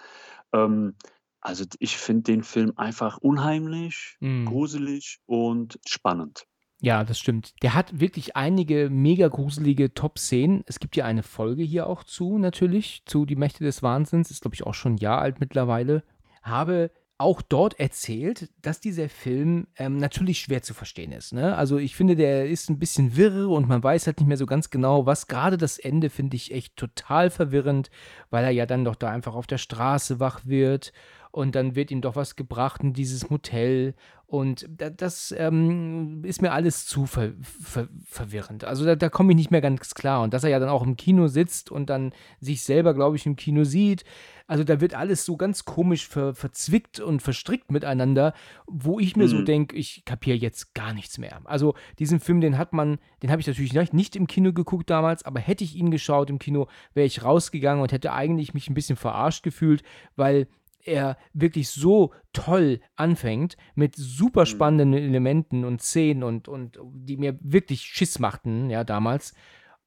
[0.54, 0.96] Ähm,
[1.42, 4.46] also ich finde den Film einfach unheimlich, Mhm.
[4.46, 6.46] gruselig und spannend.
[6.80, 7.54] Ja, das stimmt.
[7.64, 10.64] Der hat wirklich einige mega gruselige Top-Szenen.
[10.68, 14.30] Es gibt ja eine Folge hier auch zu, natürlich, zu Die Mächte des Wahnsinns.
[14.30, 16.04] Ist, glaube ich, auch schon ein Jahr alt mittlerweile.
[16.44, 21.34] Habe auch dort erzählt, dass dieser Film ähm, natürlich schwer zu verstehen ist.
[21.34, 21.56] Ne?
[21.56, 24.46] Also ich finde, der ist ein bisschen wirr und man weiß halt nicht mehr so
[24.46, 25.26] ganz genau, was.
[25.26, 27.90] Gerade das Ende finde ich echt total verwirrend,
[28.30, 30.94] weil er ja dann doch da einfach auf der Straße wach wird
[31.32, 33.94] und dann wird ihm doch was gebracht in dieses Motel
[34.30, 38.66] und da, das ähm, ist mir alles zu ver ver verwirrend.
[38.66, 40.22] Also da, da komme ich nicht mehr ganz klar.
[40.22, 42.12] Und dass er ja dann auch im Kino sitzt und dann
[42.42, 44.04] sich selber, glaube ich, im Kino sieht.
[44.46, 48.34] Also da wird alles so ganz komisch ver verzwickt und verstrickt miteinander,
[48.66, 49.46] wo ich mir so Mhm.
[49.46, 51.40] denke, ich kapiere jetzt gar nichts mehr.
[51.46, 54.90] Also diesen Film, den hat man, den habe ich natürlich nicht, nicht im Kino geguckt
[54.90, 58.70] damals, aber hätte ich ihn geschaut im Kino, wäre ich rausgegangen und hätte eigentlich mich
[58.70, 59.84] ein bisschen verarscht gefühlt,
[60.18, 60.48] weil
[60.88, 67.38] er wirklich so toll anfängt mit super spannenden Elementen und Szenen und, und die mir
[67.42, 69.34] wirklich Schiss machten, ja, damals.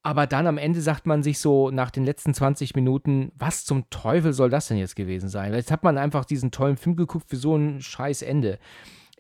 [0.03, 3.91] Aber dann am Ende sagt man sich so nach den letzten 20 Minuten, was zum
[3.91, 5.53] Teufel soll das denn jetzt gewesen sein?
[5.53, 8.59] Jetzt hat man einfach diesen tollen Film geguckt für so ein scheiß Ende.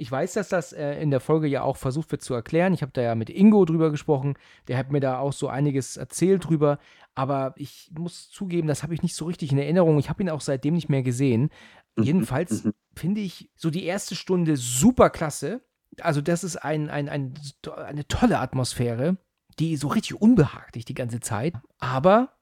[0.00, 2.72] Ich weiß, dass das äh, in der Folge ja auch versucht wird zu erklären.
[2.72, 4.34] Ich habe da ja mit Ingo drüber gesprochen.
[4.66, 6.78] Der hat mir da auch so einiges erzählt drüber.
[7.14, 9.98] Aber ich muss zugeben, das habe ich nicht so richtig in Erinnerung.
[9.98, 11.50] Ich habe ihn auch seitdem nicht mehr gesehen.
[11.96, 12.72] Mhm, Jedenfalls mhm.
[12.96, 15.60] finde ich so die erste Stunde super klasse.
[16.00, 17.34] Also, das ist ein, ein, ein,
[17.76, 19.18] eine tolle Atmosphäre,
[19.58, 21.54] die so richtig unbehaglich die ganze Zeit.
[21.78, 22.32] Aber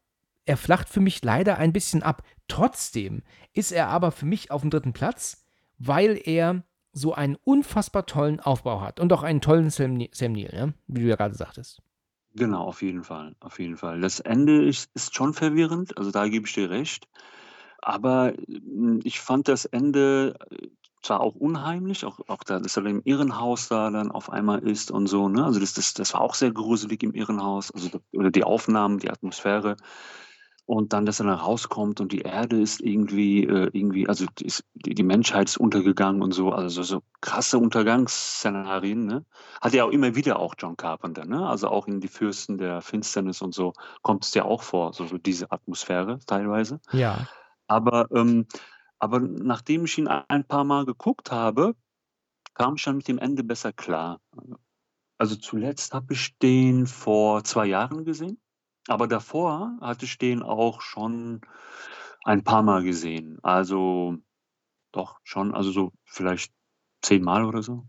[0.45, 2.23] er flacht für mich leider ein bisschen ab.
[2.47, 5.45] Trotzdem ist er aber für mich auf dem dritten Platz,
[5.79, 10.51] weil er so einen unfassbar tollen Aufbau hat und auch einen tollen Sam, Sam Neill,
[10.53, 10.75] ne?
[10.87, 11.83] wie du ja gerade sagtest.
[12.35, 14.01] Genau, auf jeden Fall, auf jeden Fall.
[14.01, 17.09] Das Ende ist ist schon verwirrend, also da gebe ich dir recht.
[17.81, 20.69] Aber, hm, ich fand das Ende, äh,
[21.03, 24.91] zwar auch unheimlich, auch auch da dass er im Irrenhaus da dann auf einmal ist
[24.91, 25.45] und so, ne?
[25.45, 29.77] Also das das das war auch sehr gruselig im Irrenhaus, also die Aufnahmen, die Atmosphäre.
[30.71, 34.45] Und dann, dass er dann rauskommt und die Erde ist irgendwie äh, irgendwie also die
[34.45, 39.25] ist die Menschheit ist untergegangen und so, also so krasse Untergangsszenarien, ne?
[39.63, 41.49] Hat ja auch immer wieder auch John Carpenter, ne?
[41.49, 45.07] Also auch in „Die Fürsten der Finsternis“ und so kommt es ja auch vor, so
[45.07, 46.81] so diese Atmosphäre teilweise.
[46.93, 47.29] Ja.
[47.69, 48.47] Aber, ähm
[49.01, 51.77] aber nachdem ich ihn ein paar Mal geguckt habe,
[52.55, 54.21] kam ich dann mit dem Ende besser klar.
[55.19, 58.41] Also, zuletzt habe ich den vor 2 Jahren gesehen,
[58.89, 61.41] aber davor hatte ich den auch schon
[62.25, 63.39] ein paar Mal gesehen.
[63.43, 64.17] Also,
[64.93, 66.53] doch schon, also so vielleicht
[67.03, 67.87] 10 Mal oder so.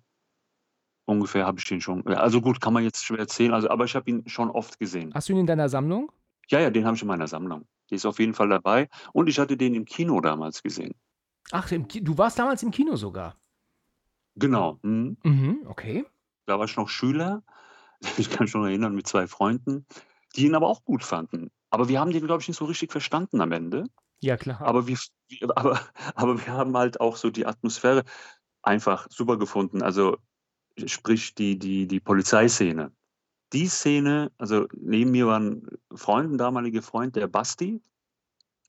[1.05, 3.95] Ungefähr habe ich den schon also gut, kann man jetzt schwer erzählen, also aber ich
[3.95, 5.11] habe ihn schon oft gesehen.
[5.15, 6.11] Hast du ihn in deiner Sammlung?
[6.49, 7.67] Ja, ja, den habe ich in meiner Sammlung.
[7.89, 10.93] Der ist auf jeden Fall dabei und ich hatte den im Kino damals gesehen.
[11.51, 13.35] Ach, du warst damals im Kino sogar?
[14.35, 15.17] Genau, mhm.
[15.23, 16.05] Mhm, okay.
[16.45, 17.43] Da war ich noch Schüler.
[18.17, 19.85] Ich kann mich schon erinnern mit 2 Freunden,
[20.39, 21.51] die ihn aber auch gut fanden.
[21.71, 23.85] Aber wir haben den, glaube ich, nicht so richtig verstanden am Ende.
[24.21, 24.63] Ja, klar.
[24.63, 24.97] Aber wir
[25.55, 25.79] aber
[26.15, 28.03] aber wir haben halt auch so die Atmosphäre
[28.63, 29.83] einfach super gefunden.
[29.83, 30.17] Also,
[30.87, 32.93] sprich die die die Polizeiszene.
[33.53, 37.81] Die Szene also neben mir war 'n Freund 'n damaliger Freund, der Basti.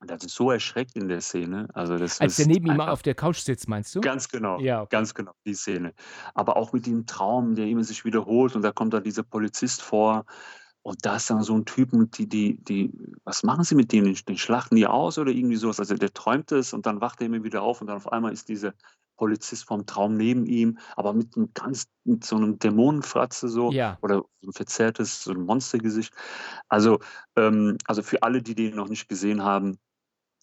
[0.04, 1.68] Der hat sich so erschreckt in der Szene.
[1.74, 4.04] Also, das Als der ist neben ihm auf der Couch sitzt, meinst du?
[4.04, 4.88] Ganz genau, Ja, okay.
[4.88, 5.92] ganz genau, die Szene.
[6.34, 9.82] Aber auch mit dem Traum, der immer sich wiederholt und da kommt dann dieser Polizist
[9.82, 10.24] vor
[10.82, 12.92] und da ist dann so 'n Typ und die die die
[13.24, 14.04] was machen sie mit dem?
[14.04, 15.80] Den den schlachten die aus oder irgendwie so was?
[15.80, 18.32] Also, der träumt es und dann wacht er immer wieder auf und dann auf einmal
[18.32, 18.74] ist dieser
[19.16, 24.00] Polizist vom Traum neben ihm, aber mit 'nem ganz mit so 'nem Dämonenfratze so Ja.
[24.02, 26.14] oder so 'n verzerrtes so 'n Monstergesicht.
[26.68, 26.98] Also,
[27.36, 29.78] ähm also für alle, die den noch nicht gesehen haben,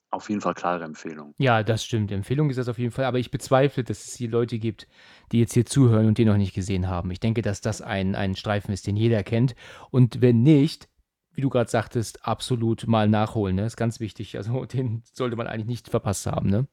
[0.09, 1.33] auf jeden Fall klare Empfehlung.
[1.37, 2.11] Ja, das stimmt.
[2.11, 4.87] Empfehlung ist das auf jeden Fall, aber ich bezweifle, dass es hier Leute gibt,
[5.31, 7.11] die jetzt hier zuhören und den noch nicht gesehen haben.
[7.11, 9.55] Ich denke, dass das ein ein Streifen ist, den jeder kennt
[9.91, 10.87] und wenn nicht,
[11.33, 13.65] wie du grad sagtest, absolut mal nachholen, ne?
[13.65, 14.37] Ist ganz wichtig.
[14.37, 16.67] Also, den sollte man eigentlich nicht verpasst haben, ne?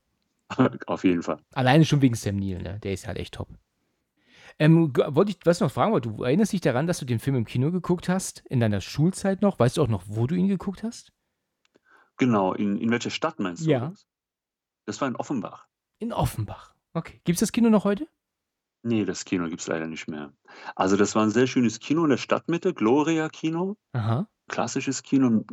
[0.87, 1.39] Auf jeden Fall.
[1.53, 2.79] Alleine schon wegen Sam Neill, ne?
[2.83, 3.49] Der ist halt echt top.
[4.59, 7.45] Ähm, wollte ich was noch fragen du erinnerst dich daran, dass du den Film im
[7.45, 9.59] Kino geguckt hast, in deiner Schulzeit noch?
[9.59, 11.13] Weißt du auch noch, wo du ihn geguckt hast?
[12.19, 13.89] Genau, in in welcher Stadt meinst du Ja.
[13.91, 14.07] das?
[14.87, 15.67] Das war in Offenbach.
[16.01, 16.75] In Offenbach.
[16.95, 17.21] Okay.
[17.25, 18.09] Gibt's das Kino noch heute?
[18.87, 20.33] Ne, das Kino gibt's leider nicht mehr.
[20.77, 23.79] Also, das war 'n sehr schönes Kino in der Stadtmitte, Gloria Kino.
[23.95, 24.27] Aha.
[24.49, 25.45] Klassisches Kino,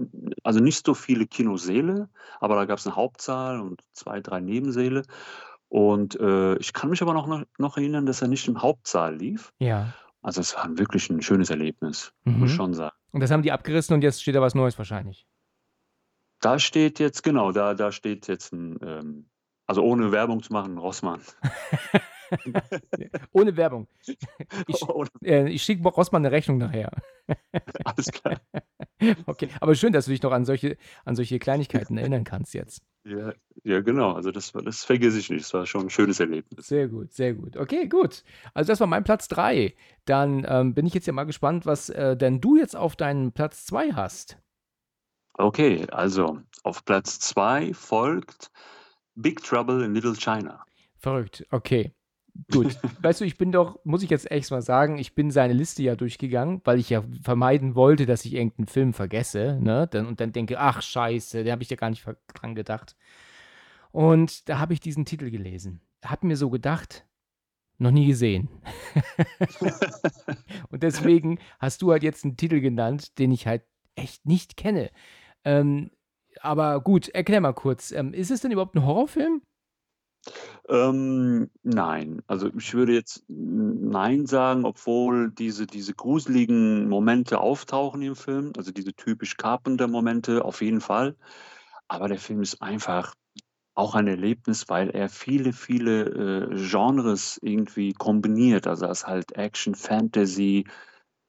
[0.44, 2.10] also nicht so viele Kinosäle,
[2.42, 5.04] aber da gab's 'n Hauptsaal und 2, 3 Nebensäle.
[5.70, 9.54] Und, äh, ich kann mich aber noch noch erinnern, dass er nicht im Hauptsaal lief.
[9.60, 9.94] Ja.
[10.22, 12.56] Also, es war wirklich 'n schönes Erlebnis, muss ich Mhm.
[12.56, 12.96] schon sagen.
[13.12, 15.24] Und das haben die abgerissen und jetzt steht da was Neues wahrscheinlich.
[16.42, 19.26] Da steht jetzt genau, da da steht jetzt 'n, ähm
[19.68, 21.22] also ohne Werbung zu machen, Rossmann.
[23.32, 23.88] Ohne Werbung.
[24.68, 24.82] Ich
[25.24, 26.92] äh, ich schicke Rossmann 'ne Rechnung nachher.
[27.86, 28.42] Alles klar.
[29.28, 32.82] Okay, aber schön, dass du dich noch an solche an solche Kleinigkeiten erinnern kannst jetzt.
[33.06, 34.14] Ja, ja genau.
[34.14, 35.44] Also das das vergesse ich nicht.
[35.46, 36.68] Das war schon 'n schönes Erlebnis.
[36.68, 37.56] Sehr gut, sehr gut.
[37.56, 38.24] Okay, gut.
[38.54, 39.76] Also, das war mein Platz 3.
[40.06, 43.32] Dann, ähm, bin ich jetzt ja mal gespannt, was, äh, denn du jetzt auf deinem
[43.32, 44.38] Platz 2 hast.
[45.40, 48.52] Okay, also auf Platz 2 folgt
[49.16, 50.66] „Big Trouble in Little China“.
[50.98, 51.92] Verrückt, okay.
[52.52, 52.68] Gut.
[53.02, 55.84] Weißt du, ich bin doch muss ich jetzt echt mal sagen, ich bin seine Liste
[55.84, 59.88] ja durchgegangen, weil ich ja vermeiden wollte, dass ich irgend 'n Film vergesse, ne?
[59.88, 62.96] Dann und dann denke: „Ach scheiße, da habe ich ja gar nicht dran gedacht.“
[63.92, 65.82] Und da habe ich diesen Titel gelesen.
[66.06, 67.06] Habe mir so gedacht:
[67.80, 68.50] „Noch nie gesehen.“
[70.72, 73.64] Und deswegen hast du halt jetzt 'n Titel genannt, den ich halt
[73.96, 74.92] echt nicht kenne.
[75.46, 75.92] Ähm,
[76.42, 79.42] aber gut, erklär mal kurz, ähm, ist es denn überhaupt 'n Horrorfilm?
[80.70, 82.22] Ähm, nein.
[82.28, 88.72] Also, ich würde jetzt nein sagen, obwohl diese diese gruseligen Momente auftauchen im Film, also
[88.72, 91.16] diese typisch Carpenter-Momente auf jeden Fall.
[91.88, 93.16] Aber der Film ist einfach
[93.76, 98.68] auch ein Erlebnis, weil er viele, viele äh, Genres irgendwie kombiniert.
[98.68, 100.66] Also es ist halt Action, Fantasy,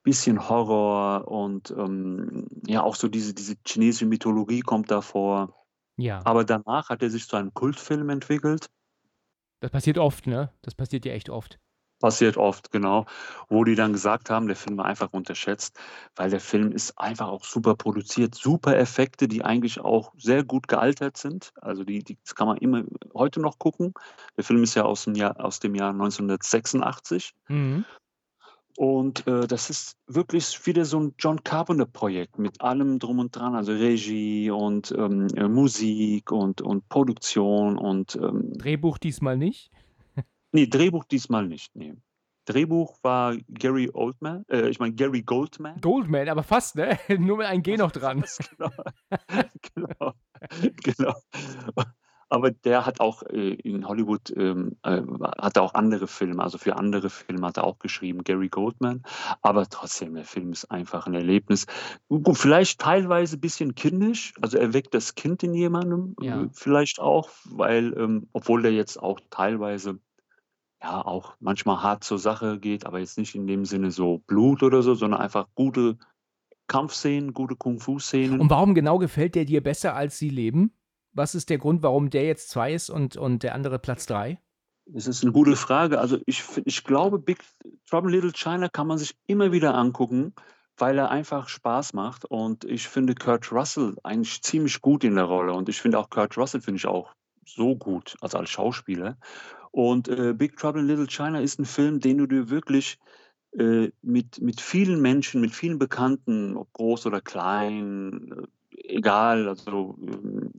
[0.03, 5.67] bisschen Horror und ähm, ja, auch so diese, diese chinesische Mythologie kommt da vor.
[5.97, 6.21] Ja.
[6.25, 8.71] Aber danach hat er sich zu einem Kultfilm entwickelt.
[9.61, 10.53] Das passiert oft, ne?
[10.63, 11.59] Das passiert ja echt oft.
[12.01, 13.07] Passiert oft, genau.
[13.49, 15.79] Wo die dann gesagt haben, der Film war einfach unterschätzt,
[16.17, 20.67] weil der Film ist einfach auch super produziert, super Effekte, die eigentlich auch sehr gut
[20.67, 21.53] gealtert sind.
[21.61, 22.83] Also die, die das kann man immer
[23.15, 23.95] heute noch gucken.
[24.37, 27.35] Der Film ist ja aus dem Jahr, aus dem Jahr 1986.
[27.47, 27.85] Mhm.
[28.77, 33.55] Und äh, das ist wirklich wieder so ein John Carpenter-Projekt mit allem drum und dran,
[33.55, 39.71] also Regie und ähm, äh, Musik und, und Produktion und ähm, Drehbuch diesmal nicht.
[40.53, 41.77] nee, Drehbuch diesmal nicht.
[41.77, 41.95] Nee.
[42.47, 45.81] Drehbuch war Gary Oldman, äh, ich meine Gary Goldman.
[45.81, 46.99] Goldman, aber fast, ne?
[47.19, 48.25] Nur mit einem G noch dran.
[48.59, 48.71] genau.
[49.63, 50.13] genau.
[50.83, 51.15] genau.
[52.33, 55.03] Aber der hat auch äh, in Hollywood ähm, äh,
[55.39, 59.03] hat er auch andere Filme, also für andere Filme hat er auch geschrieben, Gary Goldman.
[59.43, 61.67] Aber trotzdem, der Film ist einfach ein Erlebnis.
[62.09, 66.45] Gut, vielleicht teilweise ein bisschen kindisch, also er weckt das Kind in jemandem, Ja.
[66.45, 69.99] äh, vielleicht auch, weil, ähm, obwohl der jetzt auch teilweise
[70.83, 74.63] ja auch manchmal hart zur Sache geht, aber jetzt nicht in dem Sinne so Blut
[74.63, 75.99] oder so, sondern einfach gute
[76.67, 78.41] Kampfszenen, gute Kung-Fu-Szenen.
[78.41, 80.73] Und warum genau gefällt der dir besser als sie leben?
[81.13, 84.41] Was ist der Grund, warum der jetzt zwei ist und, und der andere Platz drei?
[84.87, 86.01] Das ist eine gute Frage.
[86.01, 87.39] Also ich, ich glaube, Big
[87.89, 90.35] Trouble Little China kann man sich immer wieder angucken,
[90.77, 92.25] weil er einfach Spaß macht.
[92.25, 95.53] Und ich finde Kurt Russell eigentlich ziemlich gut in der Rolle.
[95.53, 97.13] Und ich finde auch Kurt Russell finde ich auch
[97.45, 99.17] so gut, also als Schauspieler.
[99.71, 102.99] Und äh, Big Trouble Little China ist ein Film, den du dir wirklich
[103.59, 109.97] äh, mit, mit vielen Menschen, mit vielen Bekannten, ob groß oder klein, äh, egal, also
[110.01, 110.53] ähm,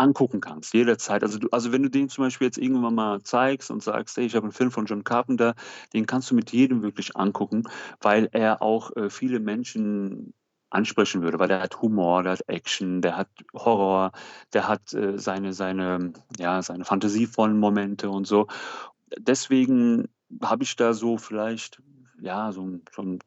[0.00, 1.22] angucken kannst, jederzeit.
[1.22, 4.26] Also, du, also wenn du den zum Beispiel jetzt irgendwann mal zeigst und sagst, hey,
[4.26, 5.54] ich habe einen Film von John Carpenter,
[5.92, 7.64] den kannst du mit jedem wirklich angucken,
[8.00, 10.34] weil er auch äh, viele Menschen
[10.70, 14.12] ansprechen würde, weil der hat Humor, der hat Action, der hat Horror,
[14.52, 18.46] der hat äh, seine, seine, ja, seine fantasievollen Momente und so.
[19.18, 20.08] Deswegen
[20.42, 21.82] habe ich da so vielleicht,
[22.20, 23.18] ja, so, so einen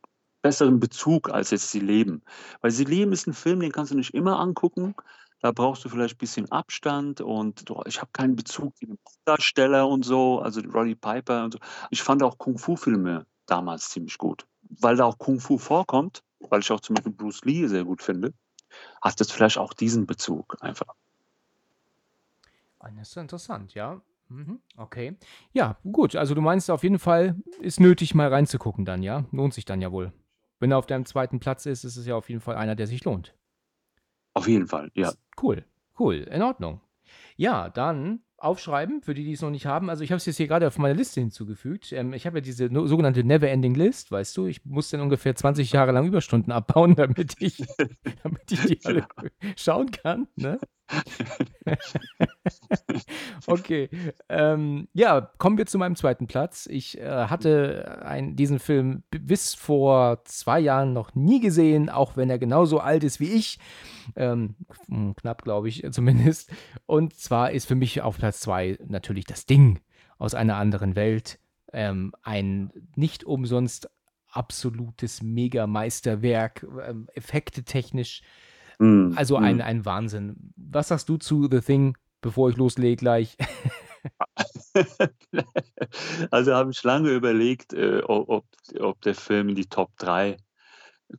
[0.42, 2.22] besseren Bezug als jetzt Sie leben.
[2.62, 4.96] Weil Sie leben ist ein Film, den kannst du nicht immer angucken.
[5.44, 8.98] Da brauchst du vielleicht ein bisschen Abstand und du, ich habe keinen Bezug zu den
[9.26, 11.60] Darsteller und so, also Roddy Piper und so.
[11.92, 14.46] Ich fand auch Kung-Fu-Filme damals ziemlich gut,
[14.80, 18.34] weil da auch Kung-Fu vorkommt, weil ich auch zum Beispiel Bruce Lee sehr gut finde,
[19.02, 20.96] hat das vielleicht auch diesen Bezug einfach.
[22.80, 24.02] Ah, Das ist interessant, ja.
[24.30, 25.18] Mhm, Okay.
[25.52, 26.16] Ja, gut.
[26.16, 29.26] Also du meinst auf jeden Fall, ist nötig, mal reinzugucken dann, ja?
[29.34, 30.14] Lohnt sich dann ja wohl.
[30.60, 32.88] Wenn er auf deinem zweiten Platz ist, ist es ja auf jeden Fall einer, der
[32.88, 33.36] sich lohnt.
[34.34, 35.14] Auf jeden Fall, ja.
[35.42, 35.64] Cool,
[36.00, 36.82] cool, in Ordnung.
[37.36, 39.90] Ja, dann aufschreiben, für die, die es noch nicht haben.
[39.90, 41.94] Also ich habe es jetzt hier gerade auf meine Liste hinzugefügt.
[41.94, 44.48] Ähm, ich habe ja diese no sogenannte Never-Ending List, weißt du.
[44.48, 47.66] Ich muss dann ungefähr 20 Jahre lang Überstunden abbauen, damit ich,
[48.22, 49.08] damit ich die alle
[49.56, 50.28] schauen kann.
[50.36, 50.60] Ne?
[53.48, 53.90] okay.
[54.30, 56.68] Ähm, ja, kommen wir zu meinem zweiten Platz.
[56.70, 62.30] Ich äh, hatte ein, diesen Film bis vor zwei Jahren noch nie gesehen, auch wenn
[62.30, 63.60] er genauso alt ist wie ich.
[64.16, 64.56] Ähm,
[64.88, 66.52] hm, knapp, glaube ich, zumindest.
[66.86, 69.80] Und zwar ist für mich auf Platz zwei natürlich das Ding
[70.18, 71.40] aus einer anderen Welt.
[71.72, 73.90] Ähm, ein nicht umsonst
[74.30, 78.22] absolutes Mega-Meisterwerk, ähm, effekte technisch.
[78.80, 79.44] Mm, Also mm.
[79.44, 80.54] ein, ein Wahnsinn.
[80.56, 83.38] Was sagst du zu The Thing, bevor ich loslege gleich?
[86.32, 90.38] Also habe ich lange überlegt, äh, ob, ob der Film in die Top 3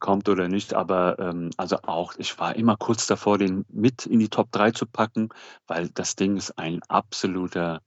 [0.01, 0.75] kommt oder nicht.
[0.75, 4.73] Aber ähm, also auch, ich war immer kurz davor, den mit in die Top 3
[4.73, 5.29] zu packen,
[5.67, 7.81] weil das Ding ist ein absoluter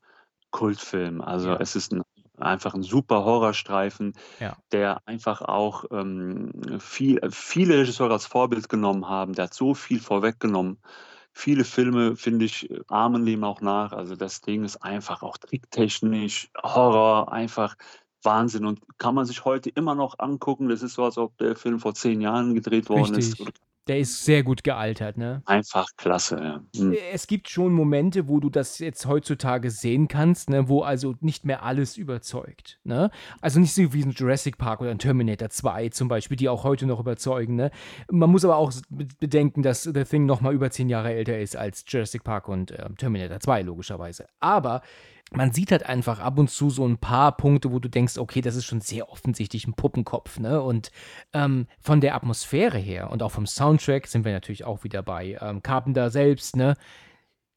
[0.51, 1.21] Kultfilm.
[1.21, 1.57] Also Ja.
[1.59, 2.01] es ist ein,
[2.37, 4.57] einfach ein super Horrorstreifen, Ja.
[4.71, 9.33] der einfach auch ähm, viel, viele Regisseure als Vorbild genommen haben.
[9.33, 10.79] Der hat so viel vorweggenommen.
[11.33, 13.91] Viele Filme, finde ich, ahmen dem auch nach.
[13.91, 17.75] Also das Ding ist einfach auch tricktechnisch, Horror, einfach
[18.23, 18.65] Wahnsinn.
[18.65, 20.67] Und kann man sich heute immer noch angucken.
[20.69, 23.39] Das ist so, als ob der Film vor zehn Jahren gedreht worden ist.
[23.87, 25.41] Der ist sehr gut gealtert, ne?
[25.45, 26.37] Einfach klasse.
[26.37, 26.61] Ja.
[26.75, 26.95] Hm.
[27.11, 31.45] Es gibt schon Momente, wo du das jetzt heutzutage sehen kannst, ne, wo also nicht
[31.45, 32.79] mehr alles überzeugt.
[32.83, 33.09] Ne?
[33.41, 36.63] Also nicht so wie ein Jurassic Park oder ein Terminator 2 zum Beispiel, die auch
[36.63, 37.55] heute noch überzeugen.
[37.55, 37.71] Ne?
[38.11, 41.55] Man muss aber auch bedenken, dass The Thing noch mal über zehn Jahre älter ist
[41.55, 44.27] als Jurassic Park und ähm, Terminator 2, logischerweise.
[44.39, 44.81] Aber
[45.31, 48.41] man sieht halt einfach ab und zu so ein paar Punkte, wo du denkst, okay,
[48.41, 50.61] das ist schon sehr offensichtlich ein Puppenkopf, ne?
[50.61, 50.91] Und
[51.33, 55.37] ähm, von der Atmosphäre her und auch vom Soundtrack sind wir natürlich auch wieder bei
[55.41, 56.75] ähm, Carpenter selbst, ne?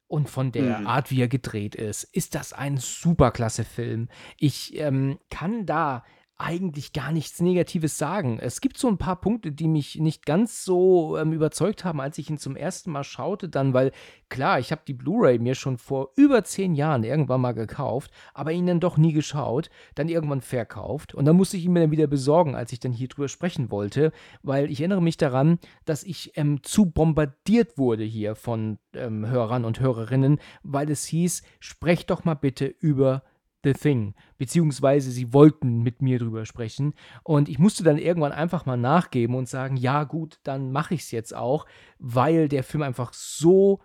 [0.08, 0.86] Und von der Mhm.
[0.88, 4.08] Art, wie er gedreht ist, ist das ein superklasse Film.
[4.38, 6.02] Ich ähm, kann da
[6.40, 8.38] eigentlich gar nichts Negatives sagen.
[8.40, 12.16] Es gibt so ein paar Punkte, die mich nicht ganz so ähm, überzeugt haben, als
[12.16, 13.92] ich ihn zum ersten Mal schaute, dann, weil
[14.30, 18.52] klar, ich habe die Blu-ray mir schon vor über zehn Jahren irgendwann mal gekauft, aber
[18.52, 21.90] ihn dann doch nie geschaut, dann irgendwann verkauft und dann musste ich ihn mir dann
[21.90, 24.10] wieder besorgen, als ich dann hier drüber sprechen wollte,
[24.42, 29.66] weil ich erinnere mich daran, dass ich ähm, zu bombardiert wurde hier von ähm, Hörern
[29.66, 33.24] und Hörerinnen, weil es hieß, sprecht doch mal bitte über
[33.62, 36.94] The Thing, beziehungsweise sie wollten mit mir drüber sprechen.
[37.22, 41.02] Und ich musste dann irgendwann einfach mal nachgeben und sagen, ja gut, dann mache ich
[41.02, 41.66] es jetzt auch,
[41.98, 43.80] weil der Film einfach so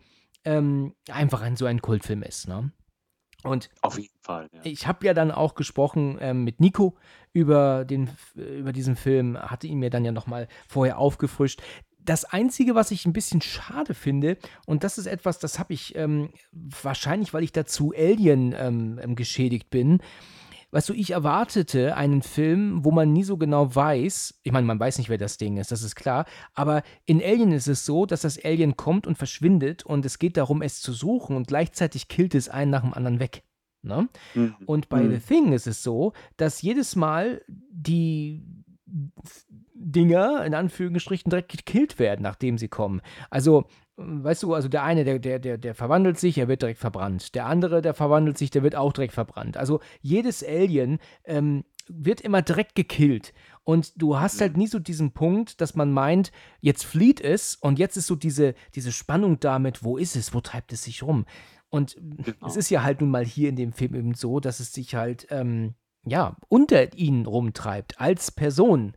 [0.45, 2.47] ähm, einfach ein so ein Kultfilm ist.
[2.47, 2.71] Ne?
[3.45, 4.61] Und Auf jeden Fall, ja.
[4.63, 6.97] ich habe ja dann auch gesprochen ähm, mit Nico
[7.31, 11.61] über, den, über diesen Film, hatte ihn mir dann ja nochmal vorher aufgefrischt.
[12.05, 15.95] Das Einzige, was ich ein bisschen schade finde, und das ist etwas, das habe ich
[15.95, 19.99] ähm, wahrscheinlich, weil ich dazu Alien ähm, ähm, geschädigt bin.
[20.71, 24.79] Weißt du, ich erwartete einen Film, wo man nie so genau weiß, ich meine, man
[24.79, 28.05] weiß nicht, wer das Ding ist, das ist klar, aber in Alien ist es so,
[28.05, 32.07] dass das Alien kommt und verschwindet und es geht darum, es zu suchen und gleichzeitig
[32.09, 33.43] killt es einen nach dem anderen weg.
[33.83, 34.09] Ne?
[34.33, 34.55] Mhm.
[34.65, 35.11] Und bei Mhm.
[35.11, 38.43] The Thing ist es so, dass jedes Mal die
[39.77, 43.01] Dinger in Anführungsstrichen direkt gekillt werden, nachdem sie kommen.
[43.29, 43.65] Also,
[43.97, 47.35] weißt du, also der eine, der, der, der, der verwandelt sich, er wird direkt verbrannt.
[47.35, 49.57] Der andere, der verwandelt sich, der wird auch direkt verbrannt.
[49.57, 53.33] Also jedes Alien ähm, wird immer direkt gekillt.
[53.63, 57.77] Und du hast halt nie so diesen Punkt, dass man meint, jetzt flieht es und
[57.77, 61.25] jetzt ist so diese, diese Spannung damit, wo ist es, wo treibt es sich rum?
[61.69, 62.47] Und Genau.
[62.47, 64.95] es ist ja halt nun mal hier in dem Film eben so, dass es sich
[64.95, 65.73] halt, ähm,
[66.05, 68.93] ja, unter ihnen rumtreibt, als Person.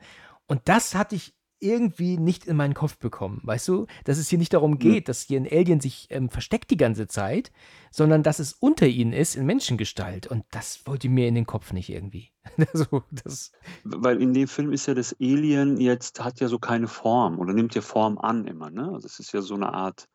[0.49, 3.87] Und das hatte ich irgendwie nicht in meinen Kopf bekommen, weißt du?
[4.05, 7.09] Dass es hier nicht darum geht, dass hier ein Alien sich ähm, versteckt die ganze
[7.09, 7.51] Zeit,
[7.91, 10.27] sondern dass es unter ihnen ist in Menschengestalt.
[10.27, 12.31] Und das wollte mir in den Kopf nicht irgendwie.
[12.73, 13.53] also, das,
[13.85, 17.53] Weil in dem Film ist ja das Alien jetzt, hat ja so keine Form oder
[17.53, 18.91] nimmt ja Form an immer, ne?
[18.93, 20.09] Also es ist ja so eine Art,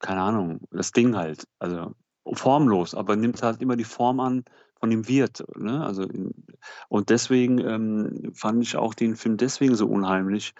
[0.00, 1.94] keine Ahnung, das Ding halt, also
[2.34, 4.44] formlos, aber nimmt halt immer die Form an
[4.78, 5.84] von dem Wirt, ne?
[5.84, 6.32] Also in,
[6.88, 10.54] und deswegen ähm, fand ich auch den Film deswegen so unheimlich,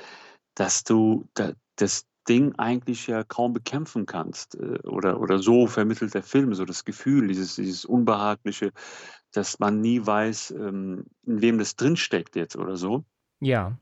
[0.55, 6.15] dass du da, das Ding eigentlich ja kaum bekämpfen kannst äh, oder, oder so vermittelt
[6.15, 8.73] der Film, so das Gefühl, dieses, dieses Unbehagliche,
[9.33, 13.05] dass man nie weiß, ähm, in wem das drinsteckt jetzt oder so.
[13.41, 13.79] ja.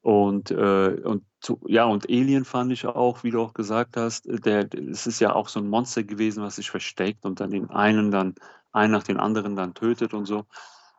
[0.00, 1.24] Und, äh, und
[1.66, 5.20] ja, und Alien fand ich auch, wie du auch gesagt hast, äh, der, es ist
[5.20, 8.34] ja auch so ein Monster gewesen, was sich versteckt und dann den einen dann,
[8.72, 10.44] einen nach den anderen dann tötet und so.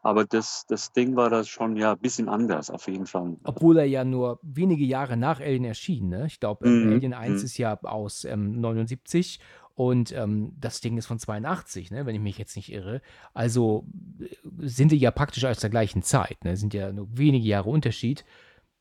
[0.02, 3.36] Aber das, das Ding war das schon ja ein bisschen anders, auf jeden Fall.
[3.44, 6.26] Obwohl er ja nur wenige Jahre nach Alien erschien, ne?
[6.28, 7.46] Ich glaube, ähm, Mhm, Alien 1 mhm.
[7.46, 9.40] ist ja aus ähm, 79
[9.76, 12.06] und ähm, das Ding ist von 82, ne?
[12.06, 13.02] Wenn ich mich jetzt nicht irre.
[13.34, 13.88] Also
[14.20, 14.28] äh,
[14.60, 16.56] sind die ja praktisch aus der gleichen Zeit, ne?
[16.56, 18.24] Sind ja nur wenige Jahre Unterschied.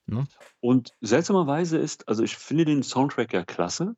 [0.07, 0.25] Ne?
[0.61, 3.95] Und seltsamerweise ist, also ich finde den Soundtrack ja klasse.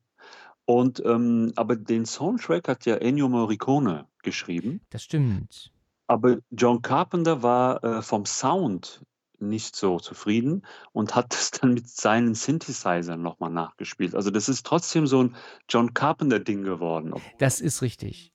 [0.65, 4.81] Und ähm, aber den Soundtrack hat ja Ennio Morricone geschrieben.
[4.89, 5.71] Das stimmt.
[6.07, 9.01] Aber John Carpenter war äh, vom Sound
[9.39, 14.15] nicht so zufrieden und hat das dann mit seinen Synthesizern nochmal nachgespielt.
[14.15, 15.35] Also das ist trotzdem so ein
[15.69, 17.13] John Carpenter-Ding geworden.
[17.39, 18.31] Das ist richtig.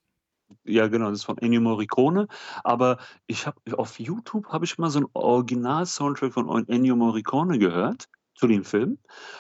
[0.65, 2.29] Ja, genau, das ist von Ennio Morricone.
[2.65, 8.09] Aber ich habe auf YouTube habe ich mal so einen Original-Soundtrack von Ennio Morricone gehört
[8.37, 8.99] zu dem Film.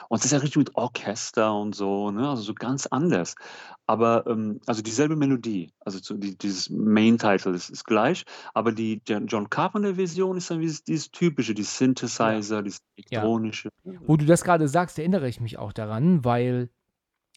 [0.08, 2.28] Und das ist ja richtig mit Orchester und so, ne?
[2.28, 3.34] Also so ganz anders.
[3.86, 9.00] Aber ähm, also dieselbe Melodie, also zu, die, dieses Main-Title ist, ist gleich, aber die
[9.06, 12.80] John Carpenter-Version ist dann dieses, dieses typische, die Synthesizer, dieses
[13.10, 13.20] Ja.
[13.20, 13.68] elektronische.
[13.84, 16.70] Wo du das gerade sagst, erinnere ich mich auch daran, weil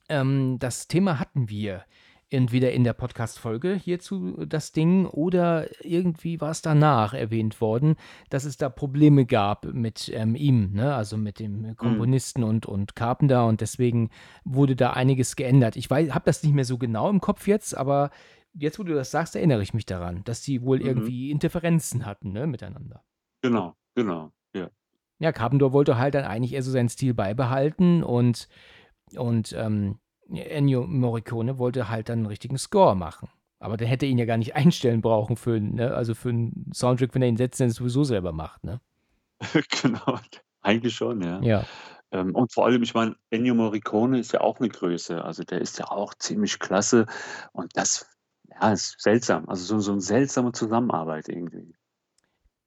[0.10, 1.84] ähm, das Thema hatten wir
[2.30, 7.96] entweder in der Podcast-Folge hierzu das Ding oder irgendwie war es danach erwähnt worden,
[8.30, 10.94] dass es da Probleme gab mit ähm, ihm, ne?
[10.94, 14.10] also mit dem Komponisten und, und Carpenter und deswegen
[14.44, 15.76] wurde da einiges geändert.
[15.76, 18.12] Ich habe das nicht mehr so genau im Kopf jetzt, aber
[18.54, 20.86] jetzt, wo du das sagst, erinnere ich mich daran, dass die wohl Mhm.
[20.86, 22.48] irgendwie Interferenzen hatten ne?
[22.48, 23.04] miteinander.
[23.42, 24.32] Genau, genau.
[24.54, 24.70] Ja.
[25.20, 28.48] Ja, Carpenter wollte halt dann eigentlich eher so seinen Stil beibehalten und,
[29.16, 30.00] und ähm,
[30.32, 33.30] Ennio Morricone wollte halt dann einen richtigen Score machen.
[33.60, 35.94] Aber der hätte ihn ja gar nicht einstellen brauchen für, einen, ne?
[35.94, 38.80] also für einen Soundtrack, wenn er ihn setzt, den er sowieso selber macht, ne?
[39.82, 40.20] genau.
[40.62, 41.42] Eigentlich schon, ja.
[41.42, 41.66] Ja.
[42.12, 45.24] Ähm, und vor allem, ich meine, Ennio Morricone ist ja auch eine Größe.
[45.24, 47.06] Also der ist ja auch ziemlich klasse.
[47.54, 48.10] Und das
[48.50, 49.48] ja, ist seltsam.
[49.48, 51.74] Also so, so eine seltsame Zusammenarbeit irgendwie.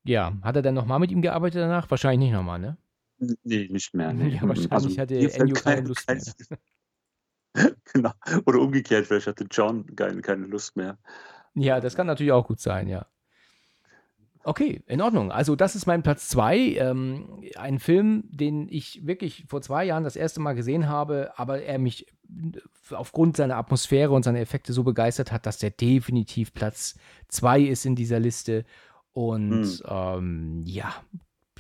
[0.05, 1.91] Ja, hat er dann nochmal mit ihm gearbeitet danach?
[1.91, 2.77] Wahrscheinlich nicht nochmal, ne?
[3.19, 4.13] Nee, nicht mehr.
[4.13, 4.29] Nee.
[4.37, 6.59] Ja, wahrscheinlich Also hatte Ennio keine kein- Lust kein- mehr.
[7.93, 8.13] Genau.
[8.47, 10.97] Oder umgekehrt, vielleicht hatte John keine, keine Lust mehr.
[11.55, 13.07] Ja, das kann natürlich auch gut sein, ja.
[14.45, 15.31] Okay, in Ordnung.
[15.31, 16.57] Also das ist mein Platz 2.
[16.77, 21.63] Ähm, ein Film, den ich wirklich vor zwei Jahren das erste Mal gesehen habe, aber
[21.63, 22.07] er mich
[22.91, 26.99] aufgrund seiner Atmosphäre und seiner Effekte so begeistert hat, dass der definitiv Platz
[27.29, 28.65] 2 ist in dieser Liste.
[29.13, 29.81] Und Hm.
[29.87, 30.93] ähm, ja,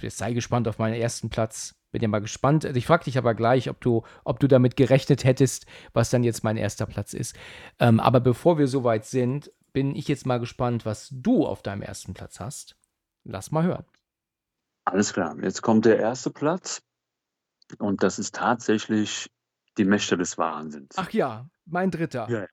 [0.00, 1.76] jetzt sei gespannt auf meinen ersten Platz.
[1.92, 2.64] Bin ja mal gespannt.
[2.64, 6.42] Ich frage dich aber gleich, ob du, ob du damit gerechnet hättest, was dann jetzt
[6.42, 7.36] mein erster Platz ist.
[7.78, 11.82] Ähm, aber bevor wir soweit sind, bin ich jetzt mal gespannt, was du auf deinem
[11.82, 12.76] ersten Platz hast.
[13.24, 13.84] Lass mal hören.
[14.84, 15.36] Alles klar.
[15.40, 16.82] Jetzt kommt der erste Platz.
[17.78, 19.30] Und das ist tatsächlich
[19.78, 20.96] die Mächte des Wahnsinns.
[20.96, 22.28] Ach ja, mein dritter.
[22.28, 22.46] Ja,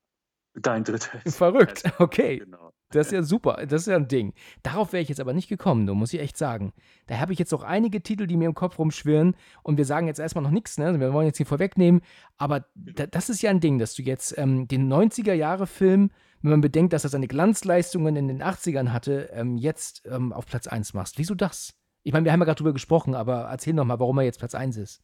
[0.62, 1.38] Dein dritter ist.
[1.38, 2.40] Verrückt, okay.
[2.40, 2.72] Genau.
[2.92, 4.34] Das ist ja super, das ist ja ein Ding.
[4.64, 6.74] Darauf wäre ich jetzt aber nicht gekommen, da muss ich echt sagen.
[7.06, 10.08] Da habe ich jetzt noch einige Titel, die mir im Kopf rumschwirren und wir sagen
[10.08, 11.00] jetzt erstmal noch nichts, ne?
[11.00, 12.02] Wir wollen jetzt hier vorwegnehmen,
[12.38, 16.10] aber da, das ist ja ein Ding, dass du jetzt ähm, den 90er-Jahre-Film,
[16.42, 20.48] wenn man bedenkt, dass er seine Glanzleistungen in den 80ern hatte, ähm, jetzt ähm, auf
[20.48, 21.20] Platz 1 machst.
[21.20, 21.76] Wieso das?
[22.02, 24.40] Ich meine, wir haben ja gerade drüber gesprochen, aber erzähl noch mal, warum er jetzt
[24.40, 25.04] Platz 1 ist.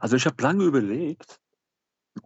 [0.00, 1.40] Also ich habe lange überlegt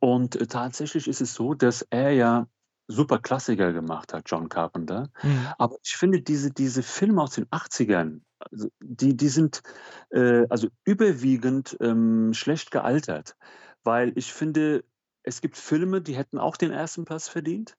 [0.01, 2.47] und äh, tatsächlich ist es so, dass er ja
[2.89, 5.11] super Klassiker gemacht hat, John Carpenter.
[5.23, 5.49] Mhm.
[5.59, 9.63] Aber ich finde diese, diese Filme aus den 80ern, also die, die sind
[10.11, 13.37] äh, also überwiegend ähm, schlecht gealtert,
[13.83, 14.85] weil ich finde,
[15.23, 17.77] es gibt Filme, die hätten auch den ersten Platz verdient,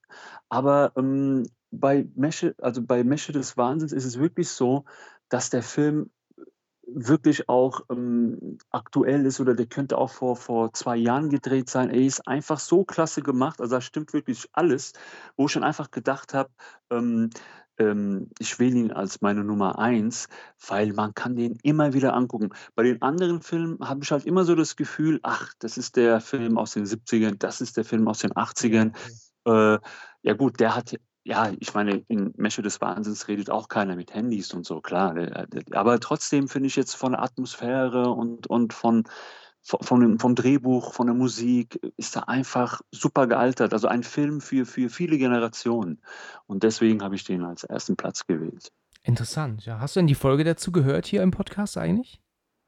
[0.49, 4.85] aber ähm, bei Mesche, also bei Mesche des Wahnsinns ist es wirklich so,
[5.29, 6.09] dass der Film
[6.87, 11.89] wirklich auch ähm, aktuell ist oder der könnte auch vor, vor zwei Jahren gedreht sein.
[11.89, 14.93] Er ist einfach so klasse gemacht, also da stimmt wirklich alles,
[15.35, 16.49] wo ich schon einfach gedacht habe,
[16.89, 17.29] ähm,
[17.77, 20.27] ähm, ich wähle ihn als meine Nummer eins,
[20.67, 22.49] weil man kann den immer wieder angucken.
[22.75, 26.21] Bei den anderen Filmen habe ich halt immer so das Gefühl, ach, das ist der
[26.21, 28.95] Film aus den 70ern, das ist der Film aus den 80ern.
[29.45, 29.79] Äh,
[30.23, 30.95] ja gut, der hat,
[31.27, 35.13] ja, ich meine, in Mesche des Wahnsinns redet auch keiner mit Handys und so, klar.
[35.13, 39.03] der- der- Aber trotzdem finde ich jetzt von der Atmosphäre und, und von,
[39.61, 43.73] von, vom Drehbuch, von der Musik, ist er einfach super gealtert.
[43.73, 46.01] Also ein Film für, für viele Generationen.
[46.45, 48.71] Und deswegen habe ich den als ersten Platz gewählt.
[49.03, 49.79] Interessant, ja.
[49.81, 52.21] Hast du denn die Folge dazu gehört hier im Podcast eigentlich?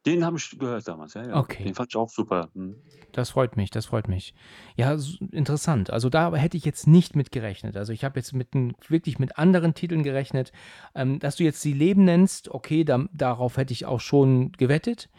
[0.05, 1.35] Den habe ich gehört damals, ja, ja.
[1.35, 1.63] Okay.
[1.63, 2.49] Den fand ich auch super.
[2.53, 2.75] Hm.
[3.11, 4.33] Das freut mich, das freut mich.
[4.77, 4.95] Ja,
[5.31, 5.89] interessant.
[5.89, 7.75] Also da hätte ich jetzt nicht mit gerechnet.
[7.75, 8.47] Also ich habe jetzt mit
[8.87, 10.53] wirklich mit anderen Titeln gerechnet.
[10.95, 15.09] Ähm, dass du jetzt die Leben nennst, okay, da, darauf hätte ich auch schon gewettet.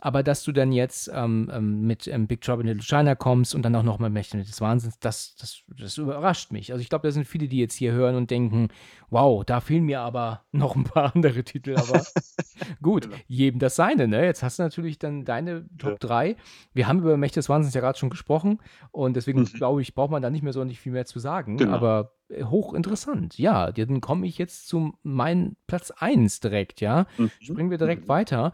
[0.00, 3.54] Aber dass du dann jetzt ähm, ähm, mit ähm, Big Trouble in Little China kommst
[3.54, 6.72] und dann auch noch mal Mächte des Wahnsinns, das, das, das überrascht mich.
[6.72, 8.68] Also ich glaube, da sind viele, die jetzt hier hören und denken,
[9.10, 11.76] wow, da fehlen mir aber noch ein paar andere Titel.
[11.76, 12.02] Aber
[12.82, 13.16] gut, Genau.
[13.26, 14.24] jedem das seine, ne?
[14.24, 16.36] Jetzt hast du natürlich dann deine Top 3.
[16.72, 18.58] Wir haben über Mächte des Wahnsinns ja gerade schon gesprochen
[18.90, 19.44] und deswegen Mhm.
[19.46, 21.56] glaube ich, braucht man da nicht mehr so nicht viel mehr zu sagen.
[21.56, 21.72] Genau.
[21.72, 23.38] Aber äh, hochinteressant.
[23.38, 27.06] Ja, dann komme ich jetzt zu meinem Platz 1 direkt, ja.
[27.18, 27.30] Mhm.
[27.40, 28.08] Springen wir direkt Mhm.
[28.08, 28.52] weiter.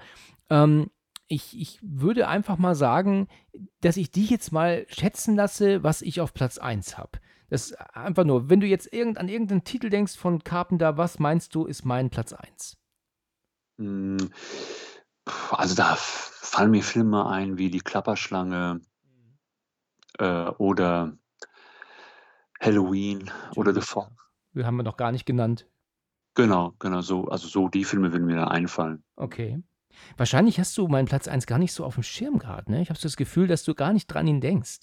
[0.51, 0.91] Ähm,
[1.29, 3.27] ich, ich würde einfach mal sagen,
[3.81, 7.19] dass ich dich jetzt mal schätzen lasse, was ich auf Platz 1 habe.
[7.49, 11.19] Das ist einfach nur, wenn du jetzt irgend, an irgendeinen Titel denkst von Carpenter, was
[11.19, 12.77] meinst du, ist mein Platz 1?
[13.79, 14.27] Hm, puh,
[15.51, 18.81] Also da fallen mir Filme ein wie Die Klapperschlange
[20.19, 21.17] äh, oder
[22.61, 24.11] Halloween oder The Fog.
[24.53, 25.67] Wir haben wir noch gar nicht genannt.
[26.35, 27.27] Genau, genau so.
[27.27, 29.03] Also so die Filme würden mir da einfallen.
[29.17, 29.63] Okay.
[30.17, 32.83] Wahrscheinlich hast du meinen Platz 1 gar nicht so auf dem Schirm gerade, ne?
[32.83, 34.81] Ich habe so das Gefühl, dass du gar nicht dran ihn denkst.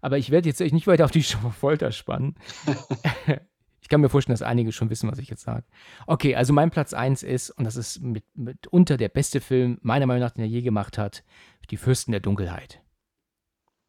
[0.00, 1.22] Aber ich werde jetzt euch nicht weiter auf die
[1.60, 2.36] Folter spannen.
[3.84, 5.66] ich kann mir vorstellen, dass einige schon wissen, was ich jetzt sage.
[6.06, 10.06] Okay, also mein Platz 1 ist, und das ist mit, mitunter der beste Film, meiner
[10.06, 11.22] Meinung nach, den er je gemacht hat,
[11.70, 12.80] Die Fürsten der Dunkelheit.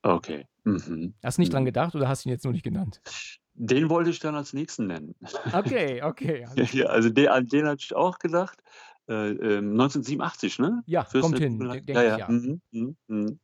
[0.01, 0.47] Okay.
[0.65, 1.13] Mhm.
[1.23, 1.67] Hast du nicht dran Mhm.
[1.67, 3.01] gedacht oder hast du ihn jetzt nur nicht genannt?
[3.53, 5.15] Den wollte ich dann als nächsten nennen.
[5.53, 6.45] Okay, okay.
[6.45, 8.61] alles Ja, also den, an den hatte ich auch gedacht.
[9.07, 10.83] Äh, ähm, 1987, ne?
[10.87, 12.17] Ja, Fürsten kommt hin, denk ja, ich, ja.
[12.17, 12.27] ja.
[12.29, 13.39] Mhm, mhm, mhm.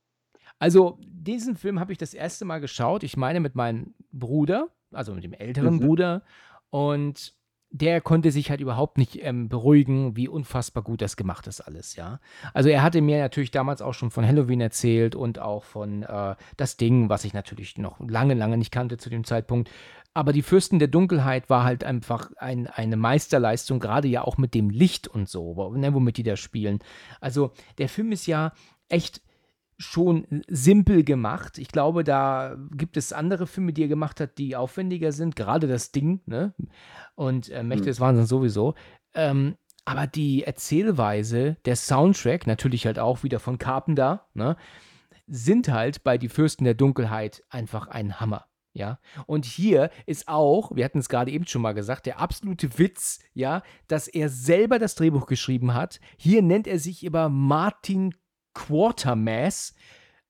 [0.59, 3.03] Also, diesen Film habe ich das erste Mal geschaut.
[3.03, 5.79] Ich meine mit meinem Bruder, also mit dem älteren Mhm.
[5.79, 6.23] Bruder.
[6.69, 7.33] Und
[7.73, 11.95] der konnte sich halt überhaupt nicht ähm, beruhigen, wie unfassbar gut das gemacht ist alles,
[11.95, 12.19] ja.
[12.53, 16.35] Also er hatte mir natürlich damals auch schon von Halloween erzählt und auch von äh,
[16.57, 19.69] das Ding, was ich natürlich noch lange, lange nicht kannte zu dem Zeitpunkt.
[20.13, 24.53] Aber die Fürsten der Dunkelheit war halt einfach ein, eine Meisterleistung, gerade ja auch mit
[24.53, 26.79] dem Licht und so, ne, womit die da spielen.
[27.21, 28.51] Also der Film ist ja
[28.89, 29.21] echt
[29.81, 31.57] schon simpel gemacht.
[31.57, 35.35] Ich glaube, da gibt es andere Filme, die er gemacht hat, die aufwendiger sind.
[35.35, 36.53] Gerade das Ding, ne?
[37.15, 37.87] Und äh, Mächte Hm.
[37.87, 38.75] des Wahnsinns sowieso.
[39.13, 44.55] Ähm, aber die Erzählweise, der Soundtrack, natürlich halt auch wieder von Carpenter, ne?
[45.27, 48.45] sind halt bei Die Fürsten der Dunkelheit einfach ein Hammer.
[48.73, 52.77] Ja, und hier ist auch, wir hatten es gerade eben schon mal gesagt, der absolute
[52.79, 55.99] Witz, ja, dass er selber das Drehbuch geschrieben hat.
[56.15, 58.15] Hier nennt er sich über Martin
[58.53, 59.73] Quatermass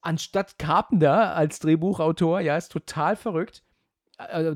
[0.02, 2.42] anstatt Carpenter als Drehbuchautor.
[2.42, 3.64] Ja, ist total verrückt.
[4.30, 4.56] Also,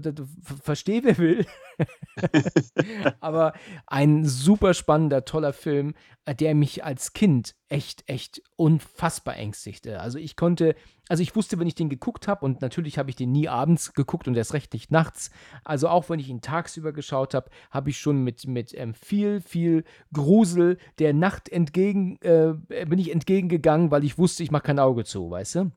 [0.64, 1.46] verstehe, wer will.
[3.20, 3.54] Aber
[3.88, 5.94] ein super spannender, toller Film,
[6.26, 10.00] äh, der mich als Kind echt, echt unfassbar ängstigte.
[10.00, 10.76] Also ich konnte,
[11.10, 13.94] also ich wusste, wenn ich den geguckt habe, und natürlich habe ich den nie abends
[13.94, 15.32] geguckt und erst recht nicht nachts.
[15.64, 19.42] Also auch wenn ich ihn tagsüber geschaut habe, habe ich schon mit, mit ähm, viel,
[19.42, 22.54] viel Grusel der Nacht entgegen, äh,
[22.86, 25.72] bin ich entgegengegangen, weil ich wusste, ich mache kein Auge zu, weißt du?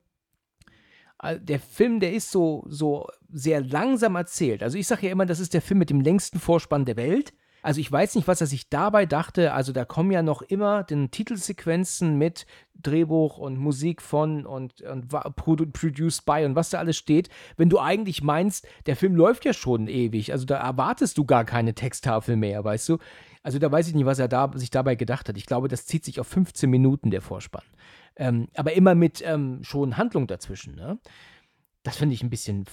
[1.39, 4.63] Der Film, der ist so, so sehr langsam erzählt.
[4.63, 7.33] Also ich sage ja immer, das ist der Film mit dem längsten Vorspann der Welt.
[7.61, 9.53] Also ich weiß nicht, was er sich dabei dachte.
[9.53, 12.45] Also da kommen ja noch immer den Titelsequenzen mit
[12.81, 17.27] Drehbuch und Musik von und, und produced by und was da alles steht.
[17.57, 20.31] Wenn du eigentlich meinst, der Film läuft ja schon ewig.
[20.31, 22.97] Also da erwartest du gar keine Texttafel mehr, weißt du.
[23.43, 25.37] Also da weiß ich nicht, was er da, sich dabei gedacht hat.
[25.37, 27.63] Ich glaube, das zieht sich auf 15 Minuten, der Vorspann.
[28.19, 30.75] Ähm, aber immer mit ähm, schon Handlung dazwischen.
[30.75, 30.99] Ne?
[31.83, 32.65] Das finde ich ein bisschen,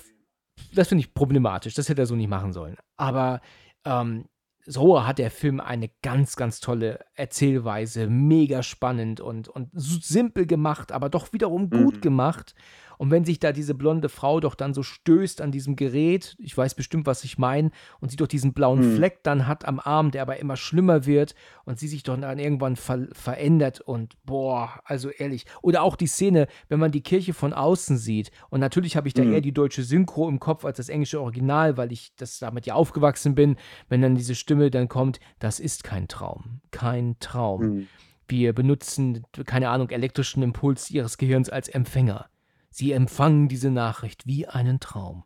[0.75, 1.75] das finde ich problematisch.
[1.75, 2.77] Das hätte er so nicht machen sollen.
[2.97, 3.41] Aber
[3.85, 4.27] ähm,
[4.67, 10.91] so hat der Film eine ganz, ganz tolle Erzählweise, mega spannend und, und simpel gemacht,
[10.91, 12.01] aber doch wiederum gut mhm.
[12.01, 12.55] gemacht.
[12.99, 16.57] Und wenn sich da diese blonde Frau doch dann so stößt an diesem Gerät, ich
[16.57, 17.71] weiß bestimmt, was ich meine,
[18.01, 18.97] und sie doch diesen blauen mhm.
[18.97, 21.35] Fleck dann hat am Arm, der aber immer schlimmer wird
[21.65, 25.47] und sie sich doch dann irgendwann ver verändert und boah, also ehrlich.
[25.63, 28.31] Oder auch die Szene, wenn man die Kirche von außen sieht.
[28.51, 29.35] Und natürlich habe ich da mhm.
[29.35, 32.75] eher die deutsche Synchro im Kopf als das englische Original, weil ich das damit ja
[32.75, 33.57] aufgewachsen bin.
[33.89, 36.61] Wenn dann diese Stimme dann kommt, das ist kein Traum.
[36.71, 37.61] Kein Traum.
[37.61, 37.87] Mhm.
[38.29, 42.29] Wir benutzen, keine Ahnung, elektrischen Impuls ihres Gehirns als Empfänger.
[42.77, 45.25] Sie empfangen diese Nachricht wie einen Traum.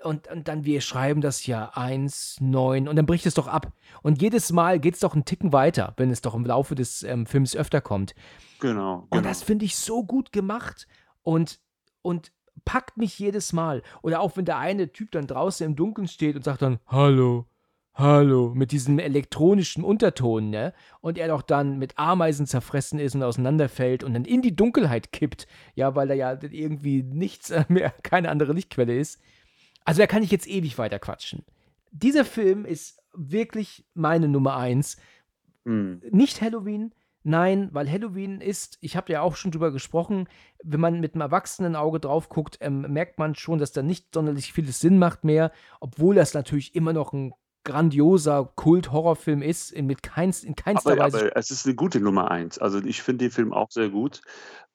[0.00, 3.72] Und, und dann, wir schreiben das ja 1, 9 und dann bricht es doch ab.
[4.02, 7.02] Und jedes Mal geht es doch einen Ticken weiter, wenn es doch im Laufe des
[7.02, 8.14] ähm, Films öfter kommt.
[8.60, 9.00] Genau.
[9.00, 9.08] genau.
[9.10, 10.86] Und das finde ich so gut gemacht
[11.24, 11.58] und,
[12.02, 12.30] und
[12.64, 13.82] packt mich jedes Mal.
[14.02, 17.46] Oder auch wenn der eine Typ dann draußen im Dunkeln steht und sagt dann, Hallo,
[17.96, 20.74] Hallo, mit diesem elektronischen Unterton, ne?
[21.00, 25.12] Und er doch dann mit Ameisen zerfressen ist und auseinanderfällt und dann in die Dunkelheit
[25.12, 29.20] kippt, ja, weil da ja irgendwie nichts mehr, keine andere Lichtquelle ist.
[29.84, 31.44] Also da kann ich jetzt ewig weiter quatschen.
[31.92, 34.96] Dieser Film ist wirklich meine Nummer eins.
[35.62, 36.02] Mhm.
[36.10, 36.92] Nicht Halloween,
[37.26, 40.28] Nein, weil Halloween ist, ich habe ja auch schon drüber gesprochen,
[40.62, 44.12] wenn man mit einem erwachsenen Auge drauf guckt, ähm, merkt man schon, dass da nicht
[44.12, 47.32] sonderlich vieles Sinn macht mehr, obwohl das natürlich immer noch ein
[47.64, 51.18] grandioser Kult-Horrorfilm ist, in, mit keins, in keinster aber, Weise.
[51.18, 52.58] Aber es ist eine gute Nummer eins.
[52.58, 54.20] Also ich finde den Film auch sehr gut.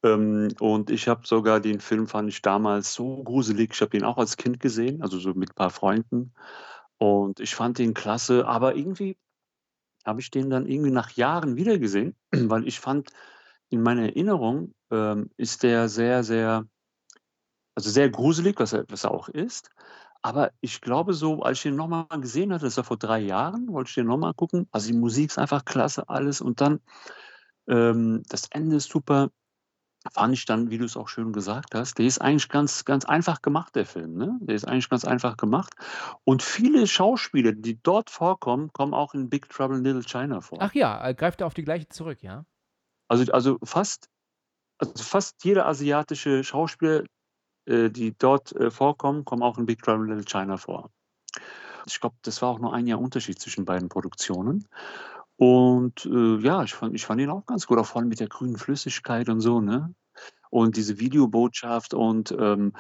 [0.04, 3.72] Ähm, und ich habe sogar den Film, fand ich damals so gruselig.
[3.74, 6.34] Ich habe ihn auch als Kind gesehen, also so mit ein paar Freunden.
[6.98, 9.18] Und ich fand den klasse, aber irgendwie
[10.06, 13.10] habe ich den dann irgendwie nach Jahren wieder gesehen, weil ich fand,
[13.70, 16.66] in meiner Erinnerung ähm, ist der sehr, sehr,
[17.76, 19.70] also sehr gruselig, was er, was er auch ist.
[20.22, 23.68] Aber ich glaube so, als ich den nochmal gesehen hatte, das war vor drei Jahren,
[23.72, 24.68] wollte ich den nochmal gucken.
[24.72, 26.42] Also die Musik ist einfach klasse, alles.
[26.42, 26.82] Und dann
[27.70, 29.30] ähm, das Ende ist super.
[30.14, 33.04] Fand ich dann, wie du es auch schön gesagt hast, der ist eigentlich ganz, ganz
[33.04, 34.16] einfach gemacht, der Film.
[34.16, 34.38] Ne?
[34.42, 35.74] Der ist eigentlich ganz einfach gemacht.
[36.24, 40.60] Und viele Schauspieler, die dort vorkommen, kommen auch in Big Trouble in Little China vor.
[40.62, 42.46] Ach ja, greift er auf die gleiche zurück, ja?
[43.10, 44.10] Also, also fast,
[44.78, 47.06] also fast jeder asiatische Schauspieler, äh,
[47.70, 50.90] die dort äh, vorkommen, kommen auch in Big Trouble in Little China vor.
[51.86, 54.68] Ich glaube, das war auch nur ein Jahr Unterschied zwischen beiden Produktionen.
[55.38, 58.20] Und äh, ja, ich fand, ich fand ihn auch ganz gut, auch vor allem mit
[58.20, 59.94] der grünen Flüssigkeit und so, ne?
[60.50, 62.74] Und diese Videobotschaft und ähm,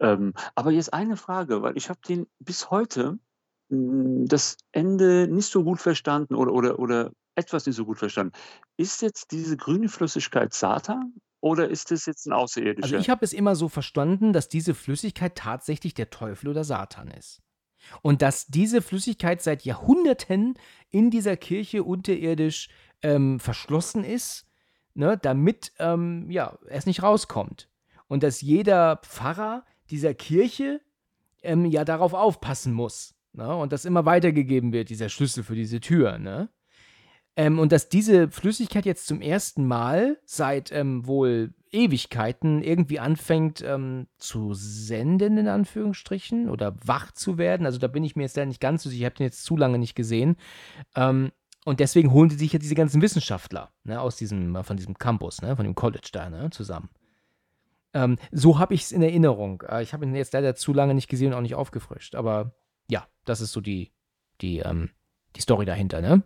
[0.00, 3.18] ähm, aber jetzt eine Frage, weil ich habe den bis heute
[3.68, 7.98] mh, hm, das Ende nicht so gut verstanden oder, oder, oder etwas nicht so gut
[7.98, 8.32] verstanden.
[8.76, 12.84] Ist jetzt diese grüne Flüssigkeit Satan oder ist das jetzt ein Außerirdischer?
[12.84, 17.08] Also ich habe es immer so verstanden, dass diese Flüssigkeit tatsächlich der Teufel oder Satan
[17.08, 17.42] ist.
[18.02, 20.58] Und dass diese Flüssigkeit seit Jahrhunderten
[20.90, 22.68] in dieser Kirche unterirdisch
[23.02, 24.46] ähm, verschlossen ist,
[24.94, 27.70] ne, damit ähm, ja, es nicht rauskommt.
[28.06, 30.82] Und dass jeder Pfarrer dieser Kirche
[31.42, 33.14] ähm, ja darauf aufpassen muss.
[33.32, 36.18] Ne, und dass immer weitergegeben wird, dieser Schlüssel für diese Tür.
[36.18, 36.50] Ne?
[37.36, 43.62] Ähm, und dass diese Flüssigkeit jetzt zum ersten Mal seit ähm, wohl Ewigkeiten irgendwie anfängt
[43.62, 47.66] ähm, zu senden, in Anführungsstrichen, oder wach zu werden.
[47.66, 49.56] Also da bin ich mir jetzt nicht ganz so sicher, ich habe den jetzt zu
[49.56, 50.36] lange nicht gesehen.
[50.96, 51.30] Ähm,
[51.64, 55.42] und deswegen holen sie sich ja diese ganzen Wissenschaftler ne, aus diesem, von diesem Campus,
[55.42, 56.88] ne, von dem College da, ne, zusammen.
[57.92, 59.62] Ähm, so habe ich es in Erinnerung.
[59.68, 62.14] Äh, ich habe ihn jetzt leider zu lange nicht gesehen und auch nicht aufgefrischt.
[62.14, 62.54] Aber
[62.88, 63.92] ja, das ist so die,
[64.40, 64.90] die, ähm,
[65.36, 66.22] die Story dahinter, ne?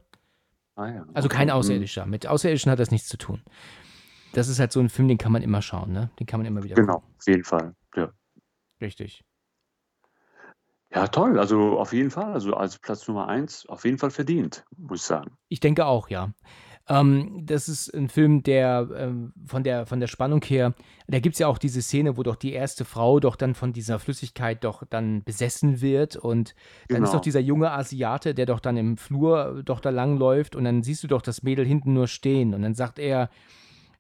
[0.76, 1.06] Ah, ja.
[1.14, 1.54] Also kein Mhm.
[1.54, 2.06] Außerirdischer.
[2.06, 3.42] Mit Außerirdischen hat das nichts zu tun.
[4.32, 6.10] Das ist halt so ein Film, den kann man immer schauen, ne?
[6.18, 7.14] Den kann man immer wieder Genau, gucken.
[7.18, 7.74] auf jeden Fall.
[7.94, 8.12] Ja.
[8.80, 9.24] Richtig.
[10.92, 11.38] ja, toll.
[11.38, 12.32] Also auf jeden Fall.
[12.32, 15.36] Also als Platz Nummer eins auf jeden Fall verdient, muss ich sagen.
[15.48, 16.32] Ich denke auch, ja.
[16.86, 20.74] Ähm, das ist ein Film, der ähm, von der, von der Spannung her,
[21.06, 23.72] da gibt es ja auch diese Szene, wo doch die erste Frau doch dann von
[23.72, 26.54] dieser Flüssigkeit doch dann besessen wird und
[26.88, 27.22] dann ist doch Genau.
[27.22, 31.08] dieser junge Asiate, der doch dann im Flur doch da langläuft und dann siehst du
[31.08, 33.30] doch das Mädel hinten nur stehen und dann sagt er,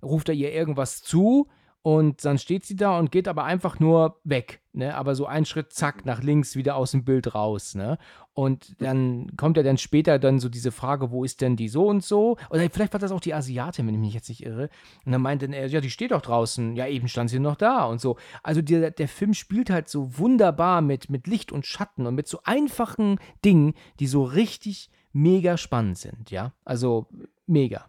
[0.02, 1.48] ruft er ihr irgendwas zu
[1.80, 4.94] und dann steht sie da und geht aber einfach nur weg, ne?
[4.94, 7.98] Aber so einen Schritt, zack, nach links wieder aus dem Bild raus, ne?
[8.34, 11.86] Und dann kommt ja dann später dann so diese Frage, wo ist denn die so
[11.86, 12.36] und so?
[12.50, 14.70] Oder vielleicht war das auch die Asiatin, wenn ich mich jetzt nicht irre.
[15.06, 16.74] Und dann meinte er, ja, die steht doch draußen.
[16.74, 18.16] Ja, eben stand sie noch da und so.
[18.42, 22.26] Also der, der Film spielt halt so wunderbar mit, mit Licht und Schatten und mit
[22.26, 26.52] so einfachen Dingen, die so richtig mega spannend sind, ja?
[26.64, 27.06] Also
[27.46, 27.88] mega.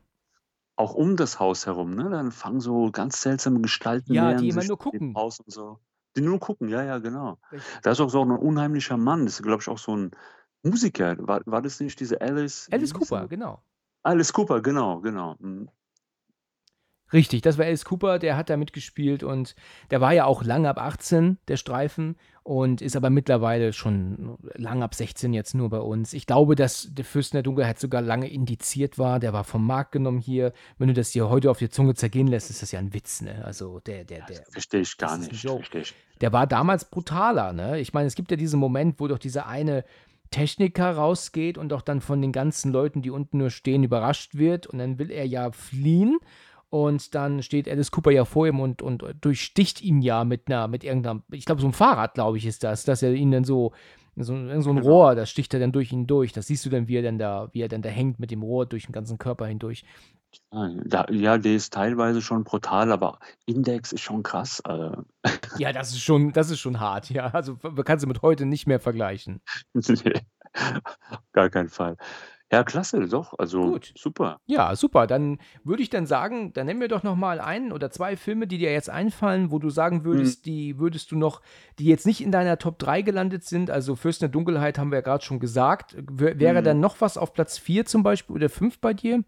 [0.76, 2.10] Auch um das Haus herum, ne?
[2.12, 5.16] Dann fangen so ganz seltsame Gestalten Ja, die immer nur gucken.
[5.16, 5.80] Haus und so.
[6.16, 7.38] Die nur gucken, ja, ja, genau.
[7.52, 7.82] Richtig.
[7.82, 9.26] Da ist auch so ein unheimlicher Mann.
[9.26, 10.12] Das ist, glaube ich, auch so ein
[10.64, 11.16] Musiker.
[11.20, 12.70] War, war das nicht diese Alice?
[12.72, 13.28] Alice Cooper, er?
[13.28, 13.62] genau.
[14.04, 15.36] Alice Cooper, genau, genau.
[15.40, 15.70] Mhm.
[17.16, 19.56] Richtig, das war Alice Cooper, der hat da mitgespielt und
[19.90, 24.84] der war ja auch lang ab 18, der Streifen, und ist aber mittlerweile schon lang
[24.84, 26.12] ab 16 jetzt nur bei uns.
[26.12, 29.94] Ich glaube, dass der Fürsten der Dunkelheit sogar lange indiziert war, der war vom Markt
[29.94, 30.52] genommen hier.
[30.78, 33.22] Wenn du das dir heute auf die Zunge zergehen lässt, ist das ja ein Witz,
[33.22, 33.44] ne?
[33.46, 35.34] Also der, der, der, Verstehe ich gar nicht.
[35.34, 35.96] Verstehe ich.
[36.20, 37.80] der war damals brutaler, ne?
[37.80, 39.86] Ich meine, es gibt ja diesen Moment, wo doch dieser eine
[40.32, 44.68] Techniker rausgeht und doch dann von den ganzen Leuten, die unten nur stehen, überrascht wird
[44.68, 46.20] und dann will er ja fliehen
[46.76, 50.68] und dann steht Alice Cooper ja vor ihm und, und durchsticht ihn ja mit einer,
[50.68, 53.46] mit irgendeinem, ich glaube so ein Fahrrad, glaube ich, ist das, dass er ihn dann
[53.46, 53.72] so,
[54.18, 54.82] so, so ein Genau.
[54.82, 56.34] Rohr, das sticht er dann durch ihn durch.
[56.34, 58.44] Das siehst du dann, wie er dann da, wie er dann da hängt mit dem
[58.44, 59.86] Rohr durch den ganzen Körper hindurch.
[60.52, 64.62] Da, ja, der ist teilweise schon brutal, aber Index ist schon krass.
[64.68, 64.98] Äh,
[65.58, 67.28] Ja, das ist schon, das ist schon hart, ja.
[67.28, 69.42] Also kannst du mit heute nicht mehr vergleichen.
[69.74, 70.14] nee,
[71.34, 71.98] gar keinen Fall.
[72.52, 73.34] Ja, klasse, doch.
[73.40, 73.92] Also Gut.
[73.98, 74.38] super.
[74.46, 75.08] Ja, super.
[75.08, 78.46] Dann würde ich dann sagen, dann nenn mir doch noch mal einen oder zwei Filme,
[78.46, 81.42] die dir jetzt einfallen, wo du sagen würdest, die würdest du noch,
[81.80, 83.72] die jetzt nicht in deiner Top 3 gelandet sind.
[83.72, 85.96] Also Fürsten der Dunkelheit haben wir ja gerade schon gesagt.
[85.98, 86.66] W wäre Mhm.
[86.66, 89.24] dann noch was auf Platz 4 zum Beispiel oder 5 bei dir?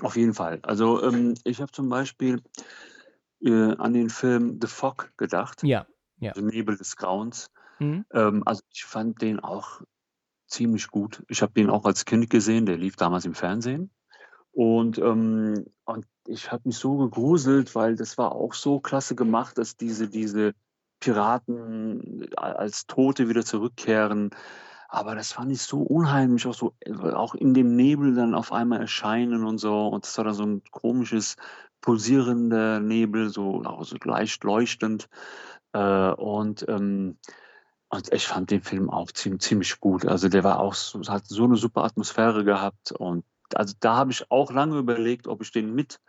[0.00, 0.60] Auf jeden Fall.
[0.62, 2.40] Also ähm, ich habe zum Beispiel
[3.42, 5.86] äh, an den Film The Fog gedacht, Ja.
[6.20, 6.30] Ja.
[6.32, 7.50] also Nebel des Grauens.
[7.80, 8.04] Mhm.
[8.12, 9.82] Ähm, also ich fand den auch
[10.48, 11.22] ziemlich gut.
[11.28, 13.90] Ich habe den auch als Kind gesehen, der lief damals im Fernsehen.
[14.52, 19.56] Und, ähm, und ich habe mich so gegruselt, weil das war auch so klasse gemacht,
[19.58, 20.52] dass diese, diese
[21.00, 24.30] Piraten als Tote wieder zurückkehren.
[24.88, 28.52] Aber das fand ich so unheimlich, auch so, äh, auch in dem Nebel dann auf
[28.52, 29.88] einmal erscheinen und so.
[29.88, 31.36] Und das war dann so ein komisches,
[31.80, 35.08] pulsierender Nebel, so, so leicht leuchtend.
[35.72, 37.18] Äh, und, ähm,
[37.90, 40.04] und ich fand den Film auch ziemlich, ziemlich gut.
[40.06, 42.92] Also der war auch so, hat so eine super Atmosphäre gehabt.
[42.92, 43.24] Und
[43.54, 46.00] also da habe ich auch lange überlegt, ob ich den mit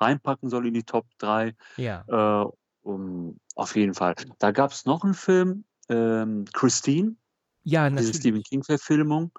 [0.00, 1.54] reinpacken soll in die Top 3.
[1.76, 2.04] Ja.
[2.42, 2.50] Äh,
[2.82, 4.14] um, auf jeden Fall.
[4.38, 7.14] Da gab es noch einen Film, ähm, Christine,
[7.62, 8.16] Ja, diese natürlich.
[8.16, 9.30] Stephen King-Verfilmung.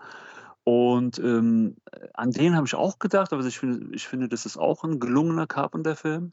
[0.64, 1.78] Und ähm,
[2.14, 5.00] an den habe ich auch gedacht, aber ich finde, ich finde, das ist auch ein
[5.00, 6.32] gelungener Carpenter-Film.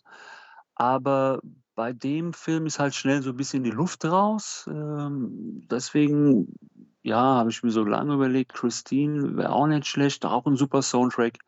[0.75, 1.41] Aber
[1.77, 4.69] bei dem Film ist halt schnell so ein bisschen die Luft raus.
[4.69, 6.57] Ähm, deswegen,
[7.03, 10.83] ja, habe ich mir so lange überlegt, Christine wäre auch nicht schlecht, auch ein super
[10.83, 11.39] Soundtrack.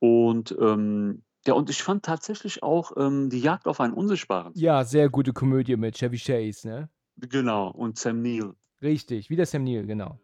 [0.00, 4.52] Und ähm, ja, und ich fand tatsächlich auch ähm, die Jagd auf einen Unsichtbaren.
[4.54, 6.90] Ja, sehr gute Komödie mit Chevy Chase, ne?
[7.16, 8.54] Genau, und Sam Neill.
[8.82, 10.18] Richtig, wie der Sam Neill, genau.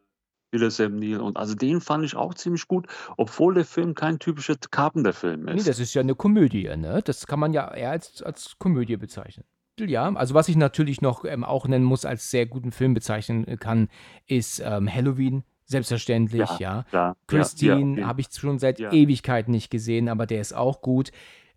[0.52, 1.20] Wieder Sam Neill.
[1.20, 2.86] Und also den fand ich auch ziemlich gut,
[3.16, 5.68] obwohl der Film kein typischer Carpenter-Film Nee, ist.
[5.68, 7.00] das ist ja eine Komödie, ne?
[7.04, 9.44] Das kann man ja eher als, als Komödie bezeichnen.
[9.78, 13.46] Ja, also was ich natürlich noch ähm, auch nennen muss, als sehr guten Film bezeichnen
[13.46, 13.88] äh, kann,
[14.26, 15.44] ist ähm, Halloween.
[15.68, 16.82] Selbstverständlich, Ja, ja.
[16.84, 18.04] Klar, ja, ja, Christine okay.
[18.04, 18.78] habe ich schon seit.
[18.80, 21.10] Ewigkeiten nicht gesehen, aber der ist auch gut.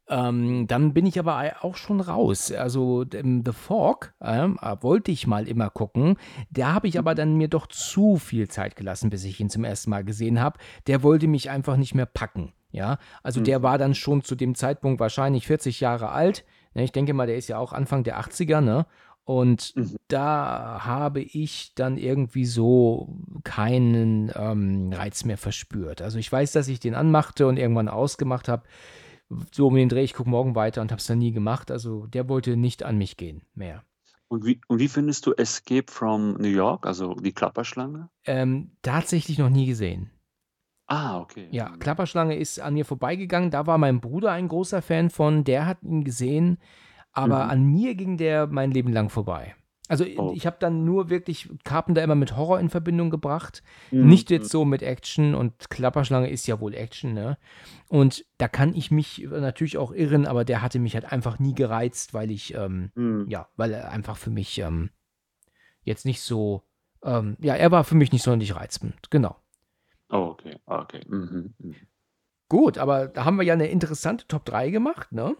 [0.10, 2.52] Ähm, dann bin ich aber auch schon raus.
[2.52, 6.18] Also ähm, The Fog ähm, äh, wollte ich mal immer gucken.
[6.50, 9.64] Da habe ich aber dann mir doch zu viel Zeit gelassen, bis ich ihn zum
[9.64, 10.58] ersten Mal gesehen habe.
[10.88, 12.54] Der wollte mich einfach nicht mehr packen.
[12.72, 13.64] Ja, also der Mhm.
[13.64, 16.46] war dann schon zu dem Zeitpunkt wahrscheinlich 40 Jahre alt.
[16.76, 18.86] Ne, ich denke mal, der ist ja auch Anfang der 80er, ne?
[19.26, 19.96] Und Mhm.
[20.08, 26.02] da habe ich dann irgendwie so keinen ähm, Reiz mehr verspürt.
[26.02, 28.64] Also ich weiß, dass ich den anmachte und irgendwann ausgemacht habe.
[29.52, 31.72] So um den Dreh, ich gucke morgen weiter und habe es dann nie gemacht.
[31.72, 33.84] Also der wollte nicht an mich gehen mehr.
[34.28, 38.10] Und wie, und wie findest du Escape from New York, also die Klapperschlange?
[38.26, 40.12] Ähm, tatsächlich noch nie gesehen.
[40.88, 41.48] Ah, okay.
[41.52, 43.52] Ja, Klapperschlange ist an mir vorbeigegangen.
[43.52, 45.44] Da war mein Bruder ein großer Fan von.
[45.44, 46.58] Der hat ihn gesehen,
[47.12, 47.50] aber Mhm.
[47.52, 49.56] an mir ging der mein Leben lang vorbei.
[49.90, 50.32] Also Oh.
[50.36, 53.64] ich habe dann nur wirklich Carpenter immer mit Horror in Verbindung gebracht.
[53.92, 54.08] Mhm.
[54.08, 57.38] Nicht jetzt so mit Action und Klapperschlange ist ja wohl Action, ne?
[57.90, 61.54] Und da kann ich mich natürlich auch irren, aber der hatte mich halt einfach nie
[61.56, 63.26] gereizt, weil ich, ähm, Mhm.
[63.28, 64.92] ja, weil er einfach für mich ähm,
[65.84, 66.64] jetzt nicht so,
[67.04, 69.36] ähm, ja, er war für mich nicht sonderlich reizend, genau.
[70.10, 71.02] Oh, okay, okay.
[71.08, 71.54] Mhm.
[71.58, 71.76] mhm.
[72.48, 75.36] Gut, aber da haben wir ja eine interessante Top 3 gemacht, ne?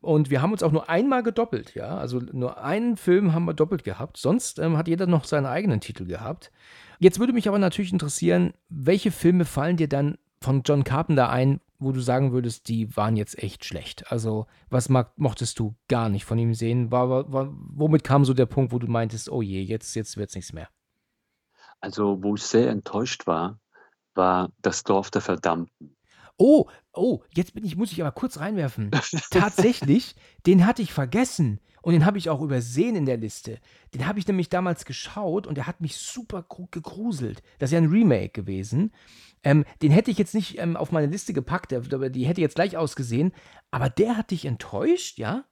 [0.00, 1.96] Und wir haben uns auch nur einmal gedoppelt, ja.
[1.96, 4.16] Also nur einen Film haben wir doppelt gehabt.
[4.16, 6.50] Sonst ähm, hat jeder noch seinen eigenen Titel gehabt.
[6.98, 11.60] Jetzt würde mich aber natürlich interessieren, welche Filme fallen dir dann von John Carpenter ein,
[11.78, 14.10] wo du sagen würdest, die waren jetzt echt schlecht?
[14.10, 16.90] Also, was mag, mochtest du gar nicht von ihm sehen?
[16.90, 20.16] War, war, war, womit kam so der Punkt, wo du meintest, oh je, jetzt, jetzt
[20.16, 20.68] wird's nichts mehr?
[21.80, 23.60] Also, wo ich sehr enttäuscht war,
[24.14, 25.96] war das Dorf der Verdammten.
[26.38, 28.94] Oh, oh, jetzt bin ich, muss ich aber kurz reinwerfen.
[29.30, 30.14] Tatsächlich,
[30.46, 33.58] den hatte ich vergessen und den habe ich auch übersehen in der Liste.
[33.94, 37.42] Den habe ich nämlich damals geschaut und der hat mich super gru- gegruselt.
[37.58, 38.92] Das ist ja ein Remake gewesen.
[39.42, 42.76] Ähm, den hätte ich jetzt nicht ähm, auf meine Liste gepackt, die hätte jetzt gleich
[42.76, 43.32] ausgesehen,
[43.70, 45.44] aber der hat dich enttäuscht, ja?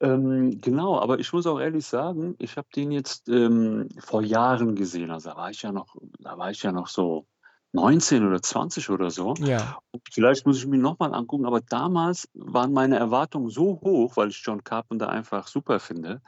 [0.00, 4.74] Ähm, genau, aber ich muss auch ehrlich sagen, ich habe den jetzt ähm, vor Jahren
[4.74, 5.10] gesehen.
[5.10, 7.26] Also da war ich ja noch, da war ich ja noch so
[7.72, 9.34] 19 oder 20 oder so.
[9.38, 9.78] Ja.
[9.90, 14.28] Und vielleicht muss ich mir nochmal angucken, aber damals waren meine Erwartungen so hoch, weil
[14.28, 16.20] ich John Carpenter einfach super finde,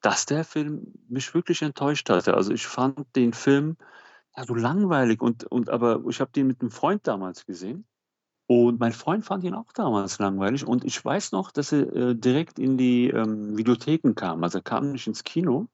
[0.00, 2.34] dass der Film mich wirklich enttäuscht hatte.
[2.34, 3.76] Also ich fand den Film
[4.36, 7.86] ja so langweilig und, und aber ich habe den mit einem Freund damals gesehen.
[8.50, 10.66] Und mein Freund fand ihn auch damals langweilig.
[10.66, 14.42] Und ich weiß noch, dass er äh, direkt in die ähm, Videotheken kam.
[14.42, 15.68] Also er kam nicht ins Kino,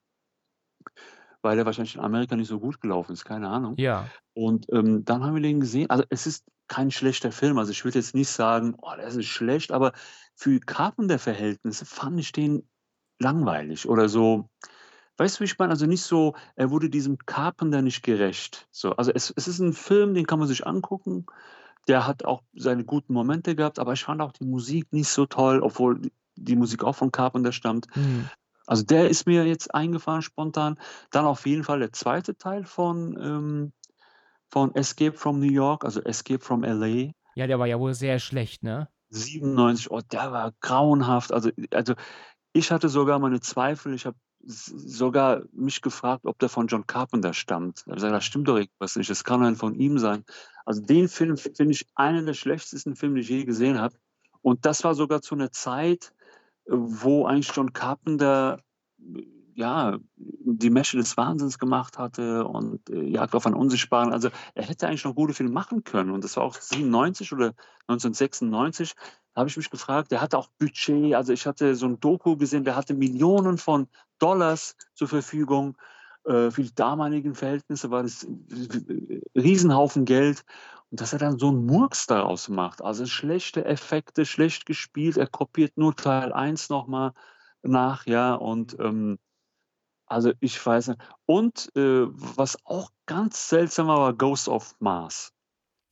[1.45, 3.75] weil er wahrscheinlich in Amerika nicht so gut gelaufen ist, keine Ahnung.
[3.77, 4.09] Ja.
[4.33, 5.91] Und ähm, dann haben wir den gesehen.
[5.91, 7.59] Also es ist kein schlechter Film.
[7.59, 9.93] Also ich würde jetzt nicht sagen, oh, das ist schlecht, aber
[10.35, 12.67] für Carpenter-Verhältnisse fand ich den
[13.19, 14.49] langweilig oder so.
[15.17, 15.71] Weißt du, wie ich meine?
[15.71, 18.67] Also nicht so, er wurde diesem Carpenter nicht gerecht.
[18.73, 21.27] So, also es, es ist ein Film, den kann man sich angucken.
[21.87, 25.27] Der hat auch seine guten Momente gehabt, aber ich fand auch die Musik nicht so
[25.27, 26.01] toll, obwohl
[26.35, 27.87] die, Musik auch von Carpenter stammt.
[27.93, 28.29] Hm.
[28.67, 30.79] Also der ist mir jetzt eingefahren spontan.
[31.11, 33.73] Dann auf jeden Fall der zweite Teil von, ähm,
[34.49, 37.13] von Escape from New York, also Escape from LA.
[37.35, 38.89] Ja, der war ja wohl sehr schlecht, ne?
[39.11, 41.33] 97, oh, der war grauenhaft.
[41.33, 41.95] Also, also
[42.53, 43.95] ich hatte sogar meine Zweifel.
[43.95, 47.81] Ich habe sogar mich gefragt, ob der von John Carpenter stammt.
[47.81, 49.11] Ich habe gesagt, das stimmt doch irgendwas nicht.
[49.11, 50.25] Das kann ein von ihm sein.
[50.65, 53.97] Also den Film finde ich einen der schlechtesten Filme, die ich je gesehen habe.
[54.43, 56.13] Und das war sogar zu einer Zeit,
[56.67, 58.59] wo eigentlich John Carpenter
[58.99, 59.23] äh,
[59.55, 64.13] ja die Mesche des Wahnsinns gemacht hatte und äh, Jagd auf einen Unsichtbaren.
[64.13, 66.11] Also er hätte eigentlich noch gute Filme machen können.
[66.11, 67.55] Und das war auch 97 oder
[67.87, 68.95] 1996.
[69.33, 71.15] Da habe ich mich gefragt, der hatte auch Budget.
[71.15, 73.89] Also ich hatte so ein Doku gesehen, der hatte Millionen von
[74.19, 75.77] Dollars zur Verfügung.
[76.25, 80.45] Äh, für die damaligen Verhältnisse war das ein Riesenhaufen Geld.
[80.97, 82.83] Dass er dann so einen Murks daraus macht.
[82.83, 85.17] Also schlechte Effekte, schlecht gespielt.
[85.17, 87.13] Er kopiert nur Teil 1 nochmal
[87.63, 88.35] nach, ja.
[88.35, 89.19] Und ähm,
[90.07, 91.01] also ich weiß nicht.
[91.27, 95.33] Und äh, was auch ganz seltsam war, war Ghost of Mars.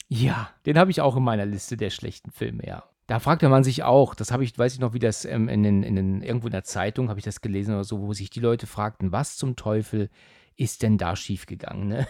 [0.08, 2.84] Ja, den habe ich auch in meiner Liste der schlechten Filme, ja.
[3.06, 5.62] Da fragte man sich auch, das habe ich, weiß ich noch, wie das ähm, in
[5.62, 8.30] den, in den, irgendwo in der Zeitung habe ich das gelesen oder so, wo sich
[8.30, 10.10] die Leute fragten, was zum Teufel
[10.56, 12.06] ist denn da schiefgegangen, ne?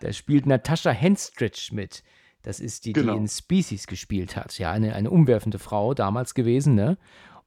[0.00, 2.02] Da spielt Natascha Henstridge mit.
[2.42, 3.12] Das ist die, Genau.
[3.12, 4.58] die in Species gespielt hat.
[4.58, 6.96] Ja, eine, eine umwerfende Frau damals gewesen, ne?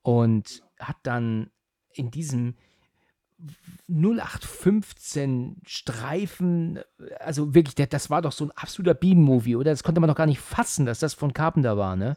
[0.01, 1.49] Und hat dann
[1.93, 2.55] in diesem
[3.87, 6.79] 0815 Streifen,
[7.19, 9.71] also wirklich, das war doch so ein absoluter Beam-Movie, oder?
[9.71, 12.15] Das konnte man doch gar nicht fassen, dass das von Carpenter war, ne?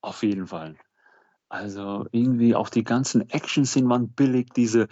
[0.00, 0.76] Auf jeden Fall.
[1.48, 4.88] Also irgendwie auch die ganzen Action-Szenen waren billig, diese,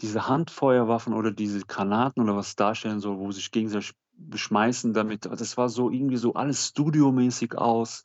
[0.00, 5.26] diese Handfeuerwaffen oder diese Granaten oder was darstellen, so, wo sich gegenseitig beschmeißen damit.
[5.26, 8.04] Das war so irgendwie so alles studiomäßig aus.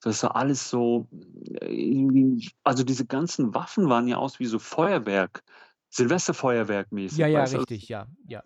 [0.00, 1.08] Das sah alles so
[1.60, 5.42] äh, irgendwie, also diese ganzen Waffen waren ja aus wie so Feuerwerk,
[5.90, 7.18] Silvesterfeuerwerk mäßig.
[7.18, 7.58] Ja, ja, du?
[7.58, 8.42] richtig, ja, ja.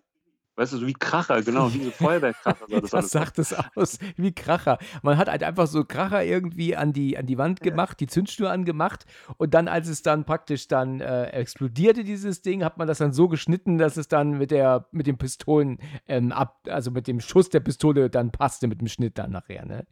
[0.55, 4.33] Weißt du, so wie Kracher, genau, wie so Feuerwerkkracher das Das sagt es aus wie
[4.33, 4.77] Kracher.
[5.01, 8.51] Man hat halt einfach so Kracher irgendwie an die, an die Wand gemacht, die Zündschnur
[8.51, 9.05] angemacht
[9.37, 13.13] und dann, als es dann praktisch dann äh, explodierte, dieses Ding, hat man das dann
[13.13, 17.19] so geschnitten, dass es dann mit der, mit den Pistolen ähm, ab, also mit dem
[17.19, 19.87] Schuss der Pistole dann passte mit dem Schnitt dann nachher, ne?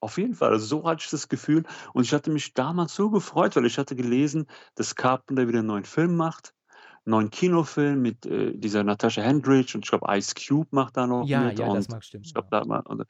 [0.00, 1.62] Auf jeden Fall, also so hatte ich das Gefühl
[1.94, 5.66] und ich hatte mich damals so gefreut, weil ich hatte gelesen, dass Carpenter wieder 'n
[5.66, 6.54] neuen Film macht,
[7.04, 11.26] neuen Kinofilm mit, äh, dieser Natascha Henstridge und ich glaube, Ice Cube macht da noch
[11.26, 12.64] Ja, mit ja, das und mag stimmen, ich glaube, ja.
[12.64, 13.04] da und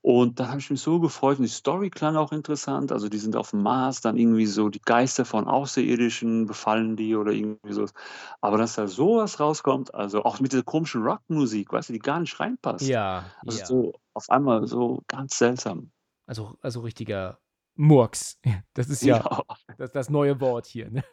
[0.00, 2.92] und da habe ich mich so gefreut und die Story klang auch interessant.
[2.92, 7.32] Also, die sind aufm Mars, dann irgendwie so die Geister von Außerirdischen befallen die oder
[7.32, 7.92] irgendwie so was.
[8.40, 11.98] Aber dass da so was rauskommt, also auch mit dieser komischen Rockmusik, weißt du, die
[12.00, 12.86] gar nicht reinpasst.
[12.86, 13.66] Ja, Also, ja.
[13.66, 15.92] so auf einmal so ganz seltsam.
[16.26, 17.38] Also also richtiger
[17.76, 18.38] Murks.
[18.74, 19.42] Das ist ja Ja,
[19.78, 21.04] das das neue Wort hier, ne?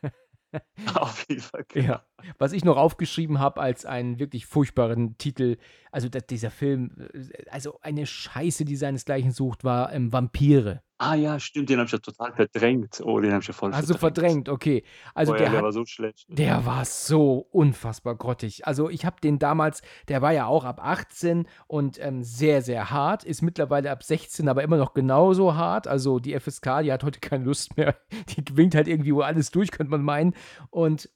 [0.95, 1.87] auf jeden Fall, genau.
[1.87, 2.05] Ja.
[2.37, 5.57] Was ich noch aufgeschrieben habe als einen wirklich furchtbaren Titel,
[5.91, 10.81] also dieser Film, äh, also eine Scheiße, die seinesgleichen sucht, war, ähm, Vampire.
[10.97, 13.01] Ah ja, stimmt, den habe ich ja total verdrängt.
[13.03, 14.83] Oh, den habe ich ja voll Hast du verdrängt, okay.
[15.13, 16.25] Also ja, der der hat war so schlecht.
[16.29, 18.65] Der war so unfassbar grottig.
[18.65, 22.91] Also ich habe den damals, der war ja auch ab 18 und ähm, sehr, sehr
[22.91, 25.85] hart, ist mittlerweile ab 16, aber immer noch genauso hart.
[25.87, 27.95] Also die FSK, die hat heute keine Lust mehr.
[28.37, 30.33] Die winkt halt irgendwie wo alles durch, könnte man meinen.
[30.69, 31.09] Und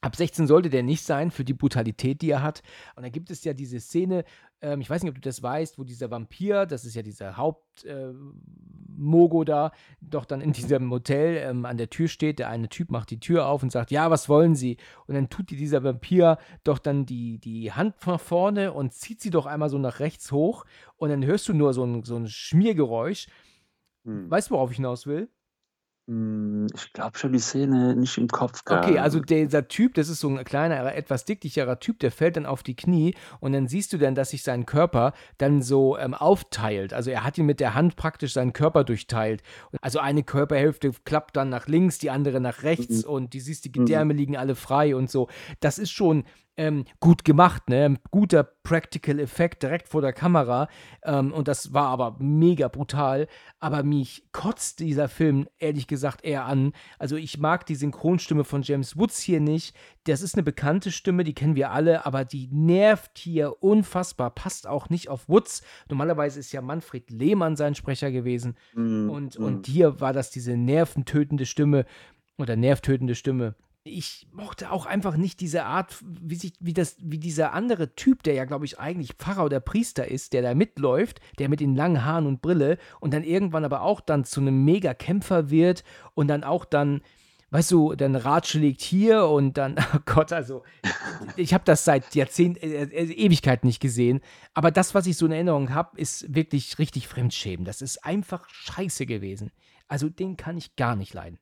[0.00, 2.62] ab 16 sollte der nicht sein für die Brutalität, die er hat.
[2.96, 4.24] Und dann gibt es ja diese Szene,
[4.62, 7.36] ähm, ich weiß nicht, ob du das weißt, wo dieser Vampir, das ist ja dieser
[7.36, 8.12] Haupt äh,
[9.44, 12.38] da, doch dann in diesem Hotel ähm, an der Tür steht.
[12.38, 14.76] Der eine Typ macht die Tür auf und sagt, ja, was wollen Sie?
[15.06, 19.20] Und dann tut dir dieser Vampir doch dann die, die Hand nach vorne und zieht
[19.20, 20.64] sie doch einmal so nach rechts hoch.
[20.96, 23.28] Und dann hörst du nur so ein, so ein Schmiergeräusch.
[24.04, 24.30] Hm.
[24.30, 25.30] Weißt du, worauf ich hinaus will?
[26.10, 29.30] Hm, ich glaube, ich habe die Szene nicht im Kopf Okay, also gehabt.
[29.30, 32.74] dieser Typ, das ist so ein kleiner, etwas dicklicherer Typ, der fällt dann auf die
[32.74, 36.92] Knie und dann siehst du dann, dass sich sein Körper dann so ähm, aufteilt.
[36.92, 39.42] Also er hat ihn mit der Hand praktisch seinen Körper durchteilt.
[39.82, 43.10] Also eine Körperhälfte klappt dann nach links, die andere nach rechts Mhm.
[43.10, 43.84] und die siehst, die Mhm.
[43.84, 45.28] Gedärme liegen alle frei und so.
[45.60, 46.24] Das ist schon
[46.60, 47.96] ähm, gut gemacht, ne?
[48.10, 50.68] Guter Practical Effekt direkt vor der Kamera.
[51.02, 53.28] Ähm, und das war aber mega brutal.
[53.60, 56.72] Aber mich kotzt dieser Film ehrlich gesagt eher an.
[56.98, 59.74] Also ich mag die Synchronstimme von James Woods hier nicht.
[60.04, 64.30] Das ist eine bekannte Stimme, die kennen wir alle, aber die nervt hier unfassbar.
[64.30, 65.62] Passt auch nicht auf Woods.
[65.88, 68.54] Normalerweise ist ja Manfred Lehmann sein Sprecher gewesen.
[68.74, 69.44] Hm, Und, hm.
[69.44, 71.86] und hier war das diese nerventötende Stimme
[72.36, 73.54] oder nervtötende Stimme.
[73.82, 78.22] Ich mochte auch einfach nicht diese Art, wie sich, wie das, wie dieser andere Typ,
[78.22, 81.74] der ja, glaube ich, eigentlich Pfarrer oder Priester ist, der da mitläuft, der mit den
[81.74, 86.28] langen Haaren und Brille und dann irgendwann aber auch dann zu einem Mega-Kämpfer wird und
[86.28, 87.00] dann auch dann,
[87.52, 90.62] weißt du, dann Ratsche liegt hier und dann, oh Gott, also,
[91.36, 94.20] ich habe das seit Jahrzehnten, äh, äh, Ewigkeiten nicht gesehen.
[94.52, 97.64] Aber das, was ich so in Erinnerung habe, ist wirklich richtig Fremdschämen.
[97.64, 99.52] Das ist einfach scheiße gewesen.
[99.88, 101.38] Also, den kann ich gar nicht leiden.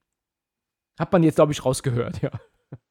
[0.99, 2.31] Hat man jetzt, glaube ich, rausgehört, ja.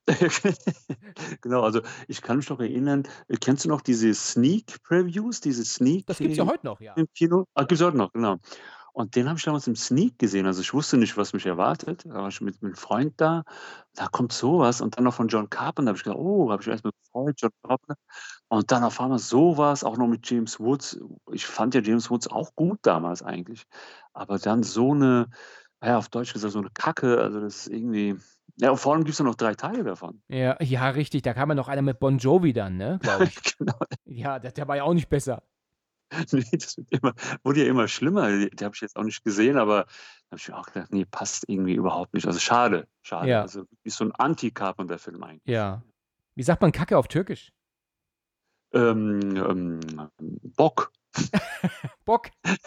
[1.42, 5.66] Genau, also ich kann mich noch erinnern, äh, kennst du noch diese Sneak Previews, diese
[5.66, 6.94] Sneak Das gibt's ja äh, heute noch, ja.
[6.94, 7.46] im Kino?
[7.54, 8.38] Ah, gibt's heute noch, genau.
[8.98, 10.48] Und den habe ich damals im Sneak gesehen.
[10.48, 12.04] Also ich wusste nicht, was mich erwartet.
[12.06, 13.44] Da war ich mit, mit einem Freund da.
[13.94, 14.82] Da kommt sowas.
[14.82, 15.84] Und dann noch von John Carpenter.
[15.84, 17.94] Da habe ich gedacht, oh, habe ich erstmal gefreut, John Carpenter.
[18.48, 21.00] Und dann auf einmal sowas, auch noch mit James Woods.
[21.32, 23.66] Ich fand ja James Woods auch gut damals eigentlich.
[24.14, 25.30] Aber dann so eine,
[25.84, 27.20] ja, auf Deutsch gesagt, so eine Kacke.
[27.22, 28.16] Also das ist irgendwie.
[28.60, 30.22] Ja, und vor allem gibt es noch drei Teile davon.
[30.28, 31.22] Ja, ja, richtig.
[31.22, 33.00] Da kam ja noch einer mit Bon Jovi dann, ne?
[33.60, 33.78] Genau.
[34.06, 35.44] Ja, der, der war ja auch nicht besser.
[36.32, 37.14] Nee, das immer,
[37.44, 38.30] wurde ja immer schlimmer.
[38.30, 40.94] Die, die habe ich jetzt auch nicht gesehen, aber da habe ich mir auch gedacht,
[40.94, 42.26] nee, passt irgendwie überhaupt nicht.
[42.26, 43.30] Also schade, schade.
[43.30, 43.42] Ja.
[43.42, 45.54] Also wie so ein Anti-Carpenter-Film eigentlich.
[45.54, 45.84] Ja.
[46.36, 47.52] Wie sagt man Kacke auf Türkisch?
[48.74, 49.80] Ähm, ähm,
[50.56, 50.92] Bock.
[52.06, 52.30] Bock.
[52.48, 52.58] ja,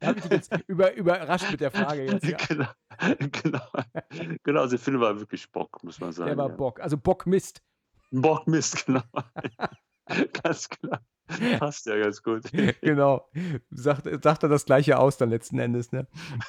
[0.00, 2.24] da habe ich dich jetzt über, überrascht mit der Frage jetzt.
[2.24, 2.36] Ja.
[2.48, 2.68] genau,
[3.42, 3.60] genau.
[4.42, 6.28] genau, also der Film war wirklich Bock, muss man sagen.
[6.28, 6.56] Der war ja.
[6.56, 6.80] Bock.
[6.80, 7.62] Also Bock Mist.
[8.10, 9.02] Bock Mist, genau.
[10.42, 11.00] ganz klar.
[11.58, 12.44] Passt ja ganz gut.
[12.82, 13.28] genau.
[13.70, 16.06] Sagt, sagt er das gleiche aus dann letzten Endes, ne?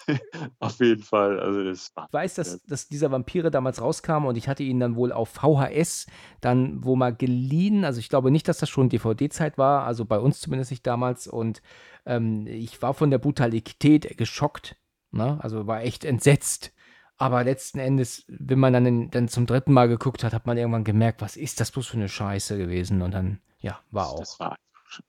[0.60, 1.40] Auf jeden Fall.
[1.40, 4.96] Also das Ich weiß, dass, dass dieser Vampire damals rauskam und ich hatte ihn dann
[4.96, 6.08] wohl auf VHS
[6.42, 7.86] dann wo mal geliehen.
[7.86, 11.28] Also ich glaube nicht, dass das schon DVD-Zeit war, also bei uns zumindest nicht damals.
[11.28, 11.62] Und
[12.06, 14.76] ähm, ich war von der Brutalität geschockt.
[15.12, 15.38] Ne?
[15.42, 16.74] Also war echt entsetzt.
[17.22, 20.58] Aber letzten Endes, wenn man dann, in, dann zum dritten Mal geguckt hat, hat man
[20.58, 23.04] irgendwann gemerkt, was ist das bloß für eine Scheiße gewesen?
[23.04, 24.20] Und dann, ja, war auch.
[24.20, 24.58] das war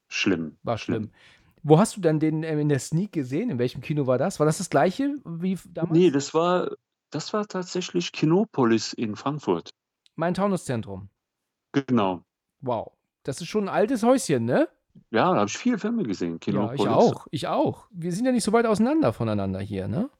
[0.08, 0.56] schlimm.
[0.62, 1.10] War schlimm.
[1.62, 3.50] Wo hast du denn den ähm, in der Sneak gesehen?
[3.50, 4.40] In welchem Kino war das?
[4.40, 5.96] War das das gleiche wie damals?
[5.96, 6.72] Nee, das war,
[7.10, 9.70] das war tatsächlich Kinopolis in Frankfurt.
[10.16, 11.08] Mein Taunuszentrum.
[11.72, 12.24] Genau.
[12.60, 12.92] Wow.
[13.22, 14.68] Das ist schon ein altes Häuschen, ne?
[15.10, 16.32] Ja, da habe ich viele Filme gesehen.
[16.32, 16.80] Ja, Kinopolis.
[16.80, 17.26] ich auch.
[17.30, 17.86] Ich auch.
[17.90, 20.10] Wir sind ja nicht so weit auseinander voneinander hier, ne?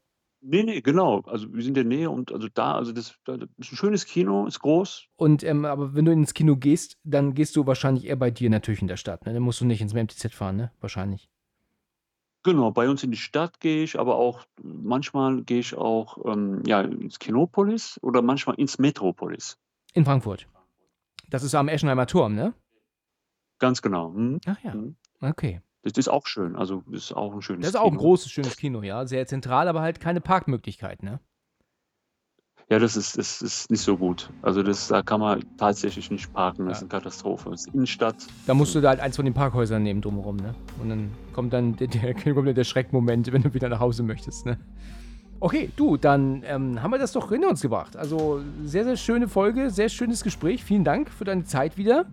[0.45, 1.21] Nee, nee, genau.
[1.21, 4.07] Also wir sind in der Nähe und also da, also das, das ist ein schönes
[4.07, 5.07] Kino, ist groß.
[5.15, 8.51] Und ähm, aber wenn du ins Kino gehst, dann gehst du wahrscheinlich eher bei dir
[8.51, 9.33] natürlich in der Stadt, ne?
[9.33, 10.73] Dann musst du nicht ins MTZ fahren, ne?
[10.81, 11.31] Wahrscheinlich.
[12.43, 16.65] Genau, bei uns in die Stadt gehe ich, aber auch manchmal gehe ich auch ähm,
[16.67, 19.59] ja, ins Kinopolis oder manchmal ins Metropolis.
[19.95, 20.49] In Frankfurt.
[21.29, 22.53] Das ist am Eschenheimer Turm, ne?
[23.61, 24.11] Ganz genau.
[24.11, 24.41] Mhm.
[24.47, 24.75] Ach ja.
[24.75, 24.97] Mhm.
[25.21, 25.61] Okay.
[25.83, 26.55] Das ist auch schön.
[26.57, 28.01] Also, das ist auch ein schönes Das ist auch ein Kino.
[28.03, 29.05] großes, schönes Kino, ja.
[29.07, 31.19] Sehr zentral, aber halt keine Parkmöglichkeit, ne?
[32.69, 34.31] Ja, das ist, das ist nicht so gut.
[34.41, 36.67] Also, das, da kann man tatsächlich nicht parken.
[36.67, 36.87] Das Ja.
[36.87, 37.51] ist eine Katastrophe.
[37.51, 38.15] Das ist Innenstadt.
[38.47, 40.55] Da musst du da halt eins von den Parkhäusern nehmen drumherum, ne?
[40.81, 44.47] Und dann kommt dann der, der, kommt der Schreckmoment, wenn du wieder nach Hause möchtest,
[44.47, 44.59] ne?
[45.41, 47.97] Okay, du, dann ähm, haben wir das doch hinter uns gebracht.
[47.97, 50.63] Also sehr, sehr schöne Folge, sehr schönes Gespräch.
[50.65, 52.07] Vielen Dank für deine Zeit wieder.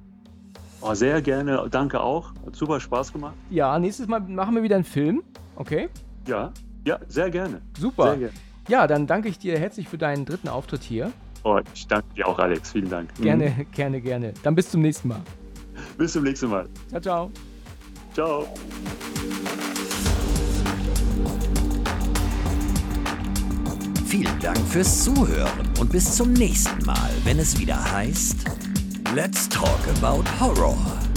[0.81, 1.67] Oh, sehr gerne.
[1.69, 2.31] Danke auch.
[2.45, 3.33] Hat super Spaß gemacht.
[3.49, 5.23] Ja, nächstes Mal machen wir wieder einen Film.
[5.55, 5.89] Okay,
[6.25, 6.51] Ja,
[6.85, 7.61] ja, sehr gerne.
[7.77, 8.11] super.
[8.11, 8.33] Sehr gerne.
[8.69, 11.11] Ja, dann danke ich dir herzlich für deinen dritten Auftritt hier.
[11.43, 12.71] Oh, ich danke dir auch, Alex.
[12.71, 13.09] Vielen Dank.
[13.19, 13.23] Mhm.
[13.23, 14.33] Gerne, gerne, gerne.
[14.43, 15.21] Dann bis zum nächsten Mal.
[15.97, 16.67] Bis zum nächsten Mal.
[16.89, 17.31] Ciao, ciao.
[18.13, 18.45] Ciao.
[24.07, 28.45] Vielen Dank fürs Zuhören und bis zum nächsten Mal, wenn es wieder heißt
[29.15, 31.08] Let's Talk About Horror.